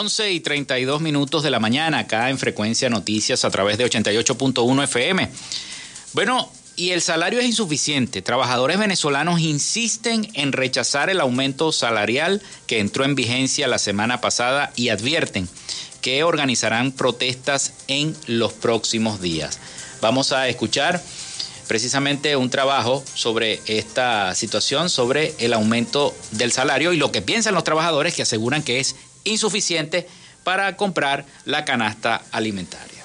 11 0.00 0.32
y 0.32 0.40
32 0.40 1.02
minutos 1.02 1.42
de 1.42 1.50
la 1.50 1.60
mañana 1.60 1.98
acá 1.98 2.30
en 2.30 2.38
Frecuencia 2.38 2.88
Noticias 2.88 3.44
a 3.44 3.50
través 3.50 3.76
de 3.76 3.84
88.1 3.84 4.84
FM. 4.84 5.28
Bueno, 6.14 6.50
y 6.74 6.92
el 6.92 7.02
salario 7.02 7.38
es 7.38 7.44
insuficiente. 7.44 8.22
Trabajadores 8.22 8.78
venezolanos 8.78 9.40
insisten 9.40 10.26
en 10.32 10.52
rechazar 10.52 11.10
el 11.10 11.20
aumento 11.20 11.70
salarial 11.70 12.40
que 12.66 12.78
entró 12.78 13.04
en 13.04 13.14
vigencia 13.14 13.68
la 13.68 13.76
semana 13.76 14.22
pasada 14.22 14.72
y 14.74 14.88
advierten 14.88 15.46
que 16.00 16.24
organizarán 16.24 16.92
protestas 16.92 17.74
en 17.86 18.16
los 18.26 18.54
próximos 18.54 19.20
días. 19.20 19.58
Vamos 20.00 20.32
a 20.32 20.48
escuchar 20.48 21.02
precisamente 21.68 22.36
un 22.36 22.48
trabajo 22.48 23.04
sobre 23.14 23.60
esta 23.66 24.34
situación, 24.34 24.88
sobre 24.88 25.34
el 25.38 25.52
aumento 25.52 26.14
del 26.30 26.52
salario 26.52 26.94
y 26.94 26.96
lo 26.96 27.12
que 27.12 27.20
piensan 27.20 27.52
los 27.52 27.64
trabajadores 27.64 28.14
que 28.14 28.22
aseguran 28.22 28.62
que 28.62 28.80
es 28.80 28.96
insuficiente 29.24 30.08
para 30.44 30.76
comprar 30.76 31.24
la 31.44 31.64
canasta 31.64 32.22
alimentaria. 32.32 33.00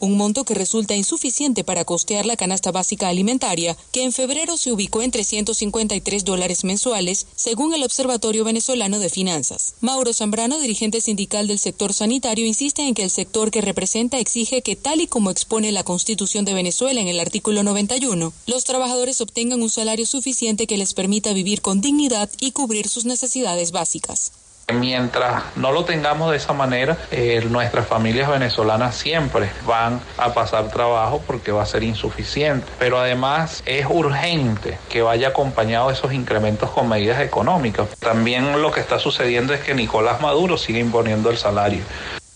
Un 0.00 0.16
monto 0.16 0.44
que 0.44 0.54
resulta 0.54 0.94
insuficiente 0.94 1.62
para 1.62 1.84
costear 1.84 2.24
la 2.24 2.36
canasta 2.36 2.72
básica 2.72 3.08
alimentaria, 3.08 3.76
que 3.92 4.02
en 4.02 4.12
febrero 4.12 4.56
se 4.56 4.72
ubicó 4.72 5.02
en 5.02 5.10
353 5.10 6.24
dólares 6.24 6.64
mensuales, 6.64 7.26
según 7.36 7.74
el 7.74 7.82
Observatorio 7.82 8.44
Venezolano 8.44 8.98
de 8.98 9.10
Finanzas. 9.10 9.74
Mauro 9.80 10.14
Zambrano, 10.14 10.58
dirigente 10.58 11.02
sindical 11.02 11.48
del 11.48 11.58
sector 11.58 11.92
sanitario, 11.92 12.46
insiste 12.46 12.82
en 12.82 12.94
que 12.94 13.02
el 13.02 13.10
sector 13.10 13.50
que 13.50 13.60
representa 13.60 14.18
exige 14.18 14.62
que, 14.62 14.74
tal 14.74 15.02
y 15.02 15.06
como 15.06 15.30
expone 15.30 15.70
la 15.70 15.84
Constitución 15.84 16.46
de 16.46 16.54
Venezuela 16.54 17.02
en 17.02 17.08
el 17.08 17.20
artículo 17.20 17.62
91, 17.62 18.32
los 18.46 18.64
trabajadores 18.64 19.20
obtengan 19.20 19.62
un 19.62 19.70
salario 19.70 20.06
suficiente 20.06 20.66
que 20.66 20.78
les 20.78 20.94
permita 20.94 21.34
vivir 21.34 21.60
con 21.60 21.82
dignidad 21.82 22.30
y 22.40 22.52
cubrir 22.52 22.88
sus 22.88 23.04
necesidades 23.04 23.70
básicas. 23.70 24.32
Mientras 24.72 25.42
no 25.56 25.72
lo 25.72 25.84
tengamos 25.84 26.30
de 26.30 26.36
esa 26.36 26.52
manera, 26.52 26.96
eh, 27.10 27.44
nuestras 27.50 27.86
familias 27.86 28.30
venezolanas 28.30 28.94
siempre 28.94 29.50
van 29.66 30.00
a 30.16 30.32
pasar 30.32 30.68
trabajo 30.68 31.22
porque 31.26 31.52
va 31.52 31.62
a 31.62 31.66
ser 31.66 31.82
insuficiente. 31.82 32.66
Pero 32.78 32.98
además 32.98 33.62
es 33.66 33.86
urgente 33.88 34.78
que 34.88 35.02
vaya 35.02 35.28
acompañado 35.28 35.90
esos 35.90 36.12
incrementos 36.12 36.70
con 36.70 36.88
medidas 36.88 37.20
económicas. 37.20 37.88
También 37.98 38.62
lo 38.62 38.70
que 38.70 38.80
está 38.80 38.98
sucediendo 38.98 39.52
es 39.52 39.60
que 39.60 39.74
Nicolás 39.74 40.20
Maduro 40.20 40.56
sigue 40.56 40.78
imponiendo 40.78 41.30
el 41.30 41.36
salario. 41.36 41.82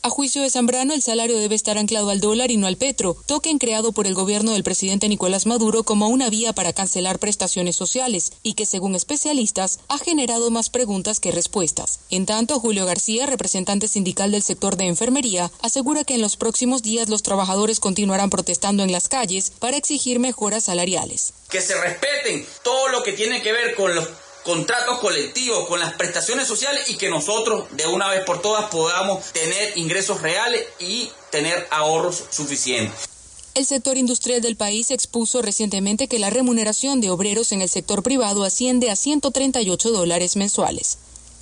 A 0.07 0.09
juicio 0.09 0.43
de 0.43 0.51
Zambrano, 0.51 0.95
el 0.95 1.03
salario 1.03 1.37
debe 1.37 1.57
estar 1.57 1.79
anclado 1.79 2.11
al 2.11 2.21
dólar 2.21 2.53
y 2.53 2.57
no 2.57 2.69
al 2.69 2.77
petro, 2.77 3.17
token 3.27 3.59
creado 3.59 3.91
por 3.91 4.07
el 4.07 4.15
gobierno 4.15 4.53
del 4.53 4.63
presidente 4.63 5.09
Nicolás 5.09 5.47
Maduro 5.47 5.83
como 5.83 6.07
una 6.07 6.31
vía 6.31 6.53
para 6.53 6.73
cancelar 6.73 7.19
prestaciones 7.19 7.75
sociales 7.75 8.31
y 8.45 8.55
que, 8.55 8.67
según 8.67 8.95
especialistas, 8.95 9.81
ha 9.89 9.99
generado 9.99 10.53
más 10.53 10.71
preguntas 10.71 11.19
que 11.19 11.33
respuestas. 11.33 11.99
En 12.09 12.25
tanto, 12.25 12.61
Julio 12.61 12.87
García, 12.87 13.27
representante 13.27 13.89
sindical 13.89 14.31
del 14.31 14.45
sector 14.45 14.77
de 14.77 14.87
enfermería, 14.87 15.51
asegura 15.61 16.05
que 16.05 16.15
en 16.15 16.23
los 16.23 16.37
próximos 16.37 16.85
días 16.85 17.09
los 17.09 17.25
trabajadores 17.25 17.81
continuarán 17.81 18.31
protestando 18.31 18.85
en 18.85 18.93
las 18.93 19.09
calles 19.09 19.51
para 19.59 19.77
exigir 19.77 20.21
mejoras 20.21 20.63
salariales. 20.63 21.33
Que 21.51 21.61
se 21.61 21.75
respeten 21.81 22.47
todo 22.63 22.91
lo 22.91 23.03
que 23.03 23.13
tiene 23.13 23.43
que 23.43 23.53
ver 23.53 23.75
con 23.75 23.93
los 23.93 24.07
contratos 24.47 25.01
colectivos, 25.01 25.67
con 25.67 25.81
las 25.81 25.95
prestaciones 25.95 26.47
sociales 26.47 26.89
y 26.89 26.97
que 26.97 27.11
nosotros 27.11 27.65
de 27.73 27.87
una 27.89 28.09
vez 28.09 28.25
por 28.25 28.41
todas 28.41 28.71
podamos 28.71 29.33
tener 29.33 29.77
ingresos 29.77 30.23
reales 30.23 30.65
y 30.79 31.11
tener 31.31 31.67
ahorros 31.71 32.23
suficientes. 32.31 33.09
El 33.55 33.67
sector 33.67 33.97
industrial 33.97 34.41
del 34.41 34.57
país 34.57 34.93
expuso 34.93 35.43
recientemente 35.43 36.07
que 36.07 36.21
la 36.21 36.31
remuneración 36.31 37.01
de 37.01 37.11
obreros 37.11 37.51
en 37.51 37.61
el 37.61 37.69
sector 37.69 38.05
privado 38.05 38.45
asciende 38.45 38.89
a 38.91 38.97
138 38.97 39.91
dólares 39.91 40.37
mensuales. 40.37 40.99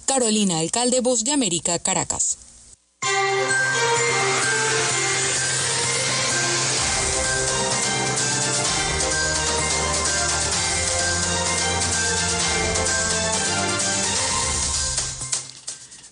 Carolina, 0.06 0.60
alcalde 0.60 1.00
Voz 1.00 1.24
de 1.24 1.32
América, 1.32 1.78
Caracas. 1.78 2.38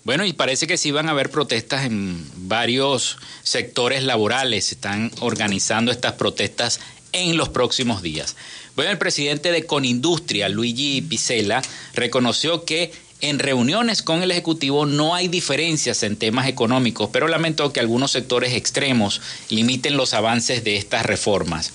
Bueno, 0.05 0.25
y 0.25 0.33
parece 0.33 0.67
que 0.67 0.77
sí 0.77 0.91
van 0.91 1.09
a 1.09 1.13
haber 1.13 1.31
protestas 1.31 1.85
en 1.85 2.27
varios 2.49 3.19
sectores 3.45 4.03
laborales. 4.03 4.67
Se 4.67 4.75
están 4.75 5.13
organizando 5.21 5.93
estas 5.93 6.15
protestas 6.15 6.81
en 7.13 7.37
los 7.37 7.51
próximos 7.51 8.03
días. 8.03 8.35
Bueno, 8.75 8.91
el 8.91 8.99
presidente 8.99 9.53
de 9.53 9.65
Conindustria, 9.65 10.49
Luigi 10.49 11.03
Picela, 11.03 11.63
reconoció 11.95 12.65
que 12.65 12.91
en 13.21 13.39
reuniones 13.39 14.03
con 14.03 14.25
el 14.25 14.33
Ejecutivo 14.33 14.87
no 14.87 15.15
hay 15.15 15.29
diferencias 15.29 16.03
en 16.03 16.17
temas 16.17 16.49
económicos, 16.49 17.11
pero 17.13 17.29
lamentó 17.29 17.73
que 17.73 17.79
algunos 17.79 18.11
sectores 18.11 18.55
extremos 18.55 19.21
limiten 19.51 19.97
los 19.97 20.15
avances 20.15 20.65
de 20.65 20.77
estas 20.77 21.07
reformas. 21.07 21.73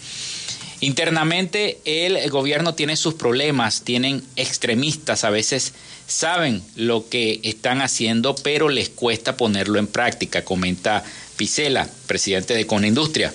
Internamente 0.82 1.80
el 1.86 2.30
gobierno 2.30 2.76
tiene 2.76 2.98
sus 2.98 3.14
problemas, 3.14 3.84
tienen 3.84 4.22
extremistas, 4.36 5.24
a 5.24 5.30
veces 5.30 5.74
saben 6.08 6.64
lo 6.76 7.08
que 7.10 7.40
están 7.44 7.82
haciendo, 7.82 8.36
pero 8.36 8.70
les 8.70 8.90
cuesta 8.90 9.38
ponerlo 9.38 9.78
en 9.78 9.88
práctica, 9.88 10.44
comenta 10.44 11.04
Picela, 11.36 11.88
presidente 12.08 12.56
de 12.56 12.66
Conindustria. 12.66 13.34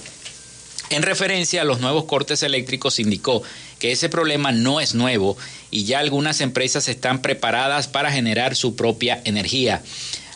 En 0.91 1.03
referencia 1.03 1.63
a 1.63 1.65
los 1.65 1.81
nuevos 1.81 2.05
cortes 2.05 2.43
eléctricos, 2.43 2.99
indicó 2.99 3.43
que 3.79 3.93
ese 3.93 4.09
problema 4.09 4.53
no 4.53 4.81
es 4.81 4.95
nuevo 4.95 5.37
y 5.71 5.85
ya 5.85 6.01
algunas 6.01 6.41
empresas 6.41 6.89
están 6.89 7.23
preparadas 7.23 7.89
para 7.89 8.13
generar 8.13 8.57
su 8.57 8.77
propia 8.77 9.21
energía. 9.25 9.83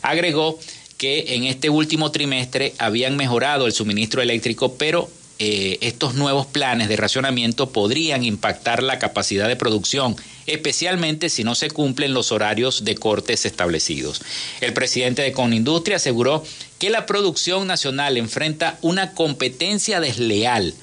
Agregó 0.03 0.59
que 0.96 1.35
en 1.35 1.44
este 1.44 1.68
último 1.68 2.11
trimestre 2.11 2.75
habían 2.79 3.16
mejorado 3.16 3.66
el 3.66 3.72
suministro 3.72 4.22
eléctrico, 4.22 4.75
pero 4.75 5.11
eh, 5.38 5.79
estos 5.83 6.14
nuevos 6.14 6.46
planes 6.46 6.88
de 6.88 6.96
racionamiento 6.96 7.70
podrían 7.70 8.25
impactar 8.25 8.83
la 8.83 8.99
capacidad 8.99 9.49
de 9.49 9.57
producción, 9.57 10.16
especialmente 10.46 11.29
si 11.29 11.44
no 11.44 11.55
se 11.55 11.70
cumplen 11.70 12.14
los 12.14 12.33
horarios 12.33 12.85
de 12.85 12.94
cortes 12.94 13.44
establecidos. 13.44 14.22
El 14.62 14.72
presidente 14.72 15.20
de 15.22 15.33
Conindustria 15.33 15.96
aseguró 15.96 16.42
que 16.79 16.88
la 16.88 17.05
producción 17.05 17.66
nacional 17.66 18.16
enfrenta 18.16 18.79
una 18.81 19.12
competencia 19.12 20.01
desleal 20.01 20.75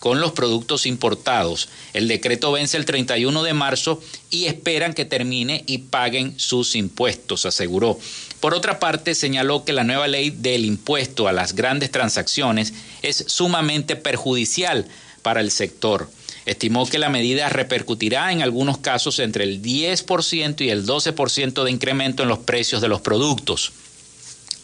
con 0.00 0.20
los 0.20 0.32
productos 0.32 0.86
importados. 0.86 1.68
El 1.92 2.08
decreto 2.08 2.50
vence 2.50 2.76
el 2.76 2.86
31 2.86 3.42
de 3.44 3.54
marzo 3.54 4.02
y 4.30 4.46
esperan 4.46 4.94
que 4.94 5.04
termine 5.04 5.62
y 5.66 5.78
paguen 5.78 6.34
sus 6.36 6.74
impuestos, 6.74 7.46
aseguró. 7.46 7.98
Por 8.40 8.54
otra 8.54 8.80
parte, 8.80 9.14
señaló 9.14 9.64
que 9.64 9.74
la 9.74 9.84
nueva 9.84 10.08
ley 10.08 10.30
del 10.30 10.64
impuesto 10.64 11.28
a 11.28 11.32
las 11.32 11.54
grandes 11.54 11.90
transacciones 11.90 12.72
es 13.02 13.24
sumamente 13.28 13.96
perjudicial 13.96 14.86
para 15.22 15.40
el 15.40 15.50
sector. 15.50 16.10
Estimó 16.46 16.86
que 16.86 16.98
la 16.98 17.10
medida 17.10 17.50
repercutirá 17.50 18.32
en 18.32 18.40
algunos 18.40 18.78
casos 18.78 19.18
entre 19.18 19.44
el 19.44 19.62
10% 19.62 20.62
y 20.62 20.70
el 20.70 20.86
12% 20.86 21.64
de 21.64 21.70
incremento 21.70 22.22
en 22.22 22.30
los 22.30 22.38
precios 22.38 22.80
de 22.80 22.88
los 22.88 23.02
productos. 23.02 23.72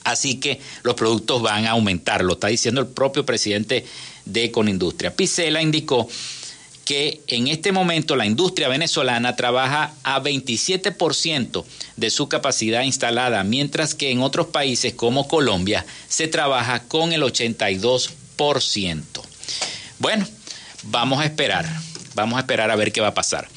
Así 0.04 0.40
que 0.40 0.60
los 0.82 0.94
productos 0.94 1.42
van 1.42 1.66
a 1.66 1.72
aumentar, 1.72 2.24
lo 2.24 2.34
está 2.34 2.46
diciendo 2.46 2.80
el 2.80 2.86
propio 2.86 3.26
presidente 3.26 3.84
de 4.24 4.50
Conindustria. 4.52 5.14
Picela 5.14 5.60
indicó 5.60 6.08
que 6.87 7.20
en 7.27 7.49
este 7.49 7.72
momento 7.72 8.14
la 8.16 8.25
industria 8.27 8.68
venezolana 8.68 9.35
trabaja 9.35 9.92
a 10.05 10.22
27% 10.22 11.64
de 11.96 12.11
su 12.11 12.29
capacidad 12.29 12.83
instalada, 12.83 13.42
mientras 13.42 13.94
que 13.94 14.12
en 14.12 14.22
otros 14.22 14.46
países 14.46 14.94
como 14.94 15.27
Colombia 15.27 15.85
se 16.09 16.29
trabaja 16.29 16.85
con 16.85 17.12
el 17.12 17.22
82%. 17.22 19.03
Bueno, 19.99 20.29
vamos 20.85 21.20
a 21.20 21.25
esperar, 21.25 21.66
vamos 22.14 22.37
a 22.37 22.40
esperar 22.40 22.70
a 22.70 22.77
ver 22.77 22.92
qué 22.92 23.01
va 23.01 23.09
a 23.09 23.14
pasar. 23.14 23.49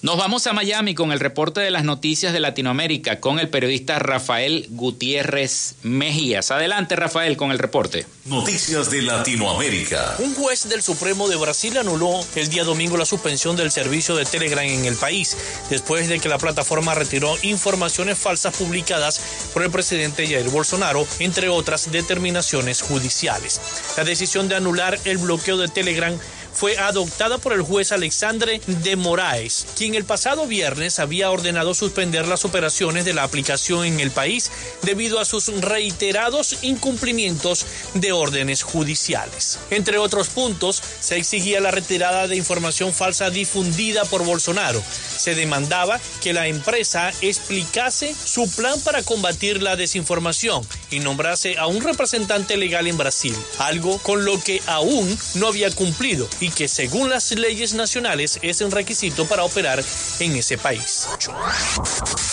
Nos 0.00 0.16
vamos 0.16 0.46
a 0.46 0.52
Miami 0.52 0.94
con 0.94 1.10
el 1.10 1.18
reporte 1.18 1.60
de 1.60 1.72
las 1.72 1.82
noticias 1.82 2.32
de 2.32 2.38
Latinoamérica 2.38 3.18
con 3.18 3.40
el 3.40 3.48
periodista 3.48 3.98
Rafael 3.98 4.66
Gutiérrez 4.70 5.74
Mejías. 5.82 6.52
Adelante 6.52 6.94
Rafael 6.94 7.36
con 7.36 7.50
el 7.50 7.58
reporte. 7.58 8.06
Noticias 8.26 8.92
de 8.92 9.02
Latinoamérica. 9.02 10.14
Un 10.20 10.36
juez 10.36 10.68
del 10.68 10.82
Supremo 10.82 11.26
de 11.26 11.34
Brasil 11.34 11.76
anuló 11.76 12.20
el 12.36 12.48
día 12.48 12.62
domingo 12.62 12.96
la 12.96 13.06
suspensión 13.06 13.56
del 13.56 13.72
servicio 13.72 14.14
de 14.14 14.24
Telegram 14.24 14.64
en 14.64 14.84
el 14.84 14.94
país, 14.94 15.36
después 15.68 16.08
de 16.08 16.20
que 16.20 16.28
la 16.28 16.38
plataforma 16.38 16.94
retiró 16.94 17.34
informaciones 17.42 18.18
falsas 18.18 18.56
publicadas 18.56 19.20
por 19.52 19.64
el 19.64 19.70
presidente 19.72 20.28
Jair 20.28 20.48
Bolsonaro, 20.50 21.08
entre 21.18 21.48
otras 21.48 21.90
determinaciones 21.90 22.82
judiciales. 22.82 23.60
La 23.96 24.04
decisión 24.04 24.48
de 24.48 24.54
anular 24.54 24.96
el 25.06 25.18
bloqueo 25.18 25.56
de 25.56 25.66
Telegram 25.66 26.16
fue 26.52 26.78
adoptada 26.78 27.38
por 27.38 27.52
el 27.52 27.62
juez 27.62 27.92
Alexandre 27.92 28.60
de 28.66 28.96
Moraes, 28.96 29.66
quien 29.76 29.94
el 29.94 30.04
pasado 30.04 30.46
viernes 30.46 30.98
había 30.98 31.30
ordenado 31.30 31.74
suspender 31.74 32.26
las 32.26 32.44
operaciones 32.44 33.04
de 33.04 33.14
la 33.14 33.22
aplicación 33.22 33.84
en 33.84 34.00
el 34.00 34.10
país 34.10 34.50
debido 34.82 35.20
a 35.20 35.24
sus 35.24 35.48
reiterados 35.60 36.62
incumplimientos 36.62 37.66
de 37.94 38.12
órdenes 38.12 38.62
judiciales. 38.62 39.58
Entre 39.70 39.98
otros 39.98 40.28
puntos, 40.28 40.82
se 41.00 41.16
exigía 41.16 41.60
la 41.60 41.70
retirada 41.70 42.28
de 42.28 42.36
información 42.36 42.92
falsa 42.92 43.30
difundida 43.30 44.04
por 44.04 44.24
Bolsonaro. 44.24 44.82
Se 45.16 45.34
demandaba 45.34 46.00
que 46.22 46.32
la 46.32 46.48
empresa 46.48 47.12
explicase 47.20 48.14
su 48.14 48.50
plan 48.52 48.80
para 48.80 49.02
combatir 49.02 49.62
la 49.62 49.76
desinformación 49.76 50.66
y 50.90 51.00
nombrase 51.00 51.58
a 51.58 51.66
un 51.66 51.82
representante 51.82 52.56
legal 52.56 52.86
en 52.86 52.96
Brasil, 52.96 53.34
algo 53.58 53.98
con 53.98 54.24
lo 54.24 54.40
que 54.42 54.62
aún 54.66 55.18
no 55.34 55.48
había 55.48 55.70
cumplido 55.70 56.28
y 56.40 56.50
que 56.50 56.68
según 56.68 57.10
las 57.10 57.30
leyes 57.32 57.74
nacionales 57.74 58.38
es 58.42 58.60
un 58.60 58.70
requisito 58.70 59.26
para 59.26 59.44
operar 59.44 59.82
en 60.20 60.36
ese 60.36 60.58
país. 60.58 61.08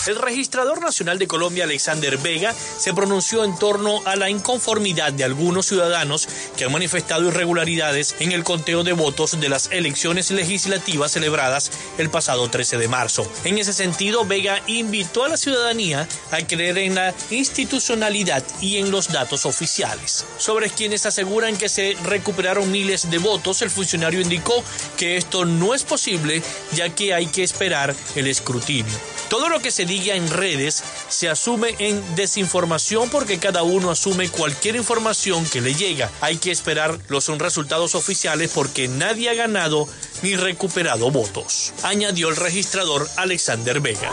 El 0.06 0.16
registrador 0.16 0.80
nacional 0.80 1.18
de 1.18 1.26
Colombia, 1.26 1.64
Alexander 1.64 2.16
Vega, 2.18 2.54
se 2.78 2.94
pronunció 2.94 3.44
en 3.44 3.58
torno 3.58 4.00
a 4.04 4.14
la 4.14 4.30
inconformidad 4.30 5.12
de 5.12 5.24
algunos 5.24 5.66
ciudadanos 5.66 6.28
que 6.56 6.64
han 6.64 6.72
manifestado 6.72 7.26
irregularidades 7.26 8.14
en 8.20 8.32
el 8.32 8.44
conteo 8.44 8.84
de 8.84 8.92
votos 8.92 9.40
de 9.40 9.48
las 9.48 9.70
elecciones 9.72 10.30
legislativas 10.30 11.12
celebradas 11.12 11.70
el 11.98 12.10
pasado 12.10 12.48
13 12.48 12.78
de 12.78 12.88
marzo. 12.88 13.30
En 13.44 13.58
ese 13.58 13.72
sentido, 13.72 14.24
Vega 14.24 14.62
invitó 14.66 15.24
a 15.24 15.28
la 15.28 15.36
ciudadanía 15.36 16.06
a 16.30 16.38
creer 16.46 16.78
en 16.78 16.94
la 16.94 17.14
institucionalidad 17.30 18.44
y 18.60 18.76
en 18.76 18.90
los 18.90 19.08
datos 19.08 19.46
oficiales. 19.46 20.24
Sobre 20.38 20.70
quienes 20.70 21.06
aseguran 21.06 21.56
que 21.56 21.68
se 21.68 21.96
recuperaron 22.04 22.70
miles 22.70 23.10
de 23.10 23.18
votos, 23.18 23.62
el 23.62 23.70
funcionario 23.70 23.95
indicó 24.20 24.62
que 24.96 25.16
esto 25.16 25.44
no 25.44 25.74
es 25.74 25.84
posible 25.84 26.42
ya 26.74 26.88
que 26.90 27.14
hay 27.14 27.26
que 27.26 27.42
esperar 27.42 27.94
el 28.14 28.26
escrutinio. 28.26 29.15
Todo 29.28 29.48
lo 29.48 29.60
que 29.60 29.70
se 29.70 29.86
diga 29.86 30.14
en 30.14 30.30
redes 30.30 30.82
se 31.08 31.28
asume 31.28 31.74
en 31.78 32.02
desinformación 32.14 33.10
porque 33.10 33.38
cada 33.38 33.62
uno 33.62 33.90
asume 33.90 34.28
cualquier 34.28 34.76
información 34.76 35.44
que 35.46 35.60
le 35.60 35.74
llega. 35.74 36.10
Hay 36.20 36.36
que 36.36 36.50
esperar 36.50 36.98
los 37.08 37.26
resultados 37.38 37.94
oficiales 37.94 38.52
porque 38.54 38.88
nadie 38.88 39.30
ha 39.30 39.34
ganado 39.34 39.88
ni 40.22 40.36
recuperado 40.36 41.10
votos, 41.10 41.72
añadió 41.82 42.28
el 42.28 42.36
registrador 42.36 43.08
Alexander 43.16 43.80
Vega. 43.80 44.10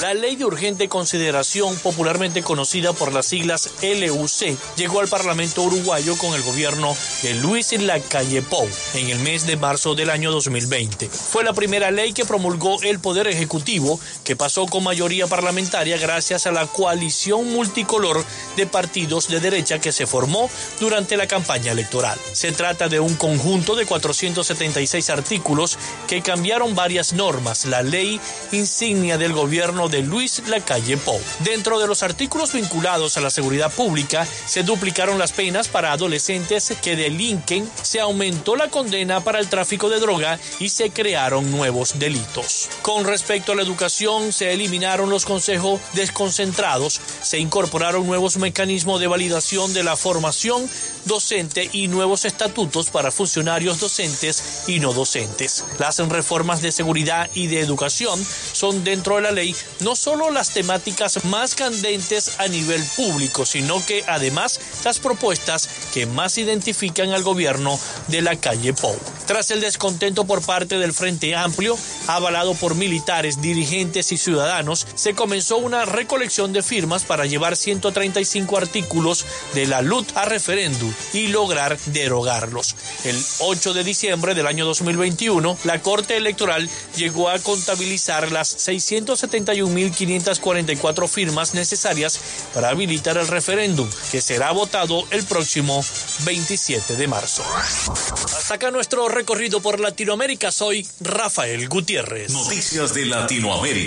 La 0.00 0.14
ley 0.14 0.36
de 0.36 0.44
urgente 0.44 0.88
consideración, 0.88 1.76
popularmente 1.76 2.42
conocida 2.42 2.92
por 2.92 3.12
las 3.12 3.26
siglas 3.26 3.70
LUC, 3.82 4.56
llegó 4.76 5.00
al 5.00 5.08
Parlamento 5.08 5.62
uruguayo 5.62 6.16
con 6.18 6.34
el 6.34 6.42
gobierno 6.42 6.96
de 7.22 7.34
Luis 7.34 7.72
Lacalle 7.72 8.42
Pou 8.42 8.68
en 8.94 9.08
el 9.08 9.18
mes 9.20 9.46
de 9.46 9.56
marzo 9.56 9.94
del 9.94 10.10
año 10.10 10.30
2020. 10.30 11.08
Fue 11.08 11.44
la 11.44 11.52
primera 11.52 11.90
ley 11.90 12.12
que 12.12 12.24
promulgó 12.24 12.80
el 12.82 13.00
Poder 13.00 13.26
Ejecutivo, 13.26 13.98
que 14.24 14.36
pasó 14.36 14.66
con 14.66 14.84
mayoría 14.84 15.26
parlamentaria 15.26 15.96
gracias 15.98 16.46
a 16.46 16.52
la 16.52 16.66
coalición 16.66 17.50
multicolor 17.52 18.24
de 18.56 18.66
partidos 18.66 19.28
de 19.28 19.40
derecha 19.40 19.80
que 19.80 19.92
se 19.92 20.06
formó 20.06 20.50
durante 20.80 21.16
la 21.16 21.26
campaña 21.26 21.72
electoral. 21.72 22.18
Se 22.32 22.52
trata 22.52 22.88
de 22.88 23.00
un 23.00 23.14
conjunto 23.16 23.74
de 23.74 23.86
476 23.86 25.10
artículos 25.10 25.78
que 26.06 26.22
cambiaron 26.22 26.74
varias 26.74 27.12
normas, 27.12 27.64
la 27.64 27.82
ley 27.82 28.20
insignia 28.52 29.18
del 29.18 29.32
gobierno 29.32 29.88
de 29.88 30.02
Luis 30.02 30.42
Lacalle 30.46 30.96
Pou. 30.96 31.20
Dentro 31.40 31.78
de 31.78 31.86
los 31.86 32.02
artículos 32.02 32.52
vinculados 32.52 33.16
a 33.16 33.20
la 33.20 33.30
seguridad 33.30 33.72
pública, 33.72 34.26
se 34.46 34.62
duplicaron 34.62 35.18
las 35.18 35.32
penas 35.32 35.68
para 35.68 35.92
adolescentes 35.92 36.72
que 36.82 36.96
delinquen, 36.96 37.68
se 37.82 38.00
aumentó 38.00 38.56
la 38.56 38.68
condena 38.68 39.20
para 39.20 39.38
el 39.38 39.48
tráfico 39.48 39.88
de 39.88 40.00
droga 40.00 40.38
y 40.58 40.68
se 40.68 40.90
crearon 40.90 41.50
nuevos 41.50 41.98
delitos. 41.98 42.68
Con 42.82 43.04
respecto 43.04 43.52
a 43.52 43.54
la 43.54 43.62
educación, 43.62 43.97
se 44.30 44.52
eliminaron 44.52 45.10
los 45.10 45.24
consejos 45.24 45.80
desconcentrados, 45.94 47.00
se 47.20 47.40
incorporaron 47.40 48.06
nuevos 48.06 48.36
mecanismos 48.36 49.00
de 49.00 49.08
validación 49.08 49.74
de 49.74 49.82
la 49.82 49.96
formación 49.96 50.70
docente 51.04 51.68
y 51.72 51.88
nuevos 51.88 52.24
estatutos 52.24 52.90
para 52.90 53.10
funcionarios 53.10 53.80
docentes 53.80 54.68
y 54.68 54.78
no 54.78 54.92
docentes. 54.92 55.64
Las 55.80 55.98
reformas 55.98 56.62
de 56.62 56.70
seguridad 56.70 57.28
y 57.34 57.48
de 57.48 57.58
educación 57.58 58.24
son 58.52 58.84
dentro 58.84 59.16
de 59.16 59.22
la 59.22 59.32
ley 59.32 59.56
no 59.80 59.96
solo 59.96 60.30
las 60.30 60.50
temáticas 60.50 61.24
más 61.24 61.56
candentes 61.56 62.38
a 62.38 62.46
nivel 62.46 62.84
público, 62.96 63.44
sino 63.46 63.84
que 63.84 64.04
además 64.06 64.60
las 64.84 65.00
propuestas 65.00 65.68
que 65.92 66.06
más 66.06 66.38
identifican 66.38 67.10
al 67.10 67.24
gobierno 67.24 67.80
de 68.06 68.22
la 68.22 68.36
calle 68.36 68.74
Pou. 68.74 68.96
Tras 69.26 69.50
el 69.50 69.60
descontento 69.60 70.24
por 70.24 70.40
parte 70.42 70.78
del 70.78 70.92
Frente 70.92 71.34
Amplio, 71.34 71.76
avalado 72.06 72.54
por 72.54 72.74
militares, 72.74 73.42
dirigentes 73.42 73.87
y 73.88 74.18
ciudadanos, 74.18 74.86
se 74.94 75.14
comenzó 75.14 75.56
una 75.56 75.86
recolección 75.86 76.52
de 76.52 76.62
firmas 76.62 77.02
para 77.04 77.26
llevar 77.26 77.56
135 77.56 78.56
artículos 78.56 79.26
de 79.54 79.66
la 79.66 79.82
LUT 79.82 80.06
a 80.14 80.26
referéndum 80.26 80.92
y 81.14 81.28
lograr 81.28 81.78
derogarlos. 81.86 82.74
El 83.04 83.16
8 83.40 83.72
de 83.72 83.84
diciembre 83.84 84.34
del 84.34 84.46
año 84.46 84.66
2021, 84.66 85.56
la 85.64 85.80
Corte 85.80 86.18
Electoral 86.18 86.68
llegó 86.96 87.30
a 87.30 87.38
contabilizar 87.38 88.30
las 88.30 88.68
671.544 88.68 91.08
firmas 91.08 91.54
necesarias 91.54 92.20
para 92.52 92.68
habilitar 92.68 93.16
el 93.16 93.26
referéndum, 93.26 93.88
que 94.12 94.20
será 94.20 94.52
votado 94.52 95.04
el 95.10 95.24
próximo 95.24 95.82
27 96.24 96.96
de 96.96 97.08
marzo. 97.08 97.42
Hasta 97.56 98.54
acá 98.54 98.70
nuestro 98.70 99.08
recorrido 99.08 99.60
por 99.60 99.80
Latinoamérica. 99.80 100.52
Soy 100.52 100.86
Rafael 101.00 101.68
Gutiérrez. 101.68 102.32
Noticias 102.32 102.94
de 102.94 103.06
Latinoamérica. 103.06 103.77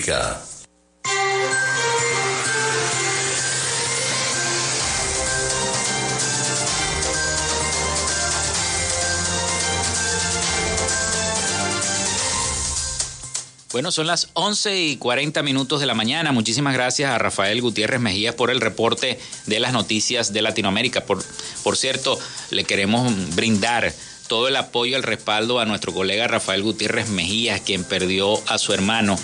Bueno, 13.71 13.91
son 13.91 14.08
las 14.08 14.30
11 14.34 14.82
y 14.82 14.97
40 14.97 15.43
minutos 15.43 15.80
de 15.80 15.86
la 15.86 15.93
mañana. 15.93 16.32
Muchísimas 16.32 16.73
gracias 16.73 17.10
a 17.10 17.17
Rafael 17.17 17.62
Gutiérrez 17.62 17.99
Mejías 17.99 18.36
por 18.36 18.49
el 18.51 18.62
reporte 18.62 19.19
de 19.45 19.60
las 19.60 19.71
noticias 19.71 20.34
de 20.34 20.41
Latinoamérica. 20.41 21.06
Por, 21.06 21.23
por 21.63 21.77
cierto, 21.77 22.19
le 22.49 22.63
queremos 22.65 23.36
brindar 23.36 23.93
todo 24.31 24.47
el 24.47 24.55
apoyo 24.55 24.95
el 24.95 25.03
respaldo 25.03 25.59
a 25.59 25.65
nuestro 25.65 25.93
colega 25.93 26.25
Rafael 26.25 26.63
Gutiérrez 26.63 27.09
Mejías, 27.09 27.59
quien 27.59 27.83
perdió 27.83 28.41
a 28.47 28.57
su 28.57 28.71
hermano 28.71 29.19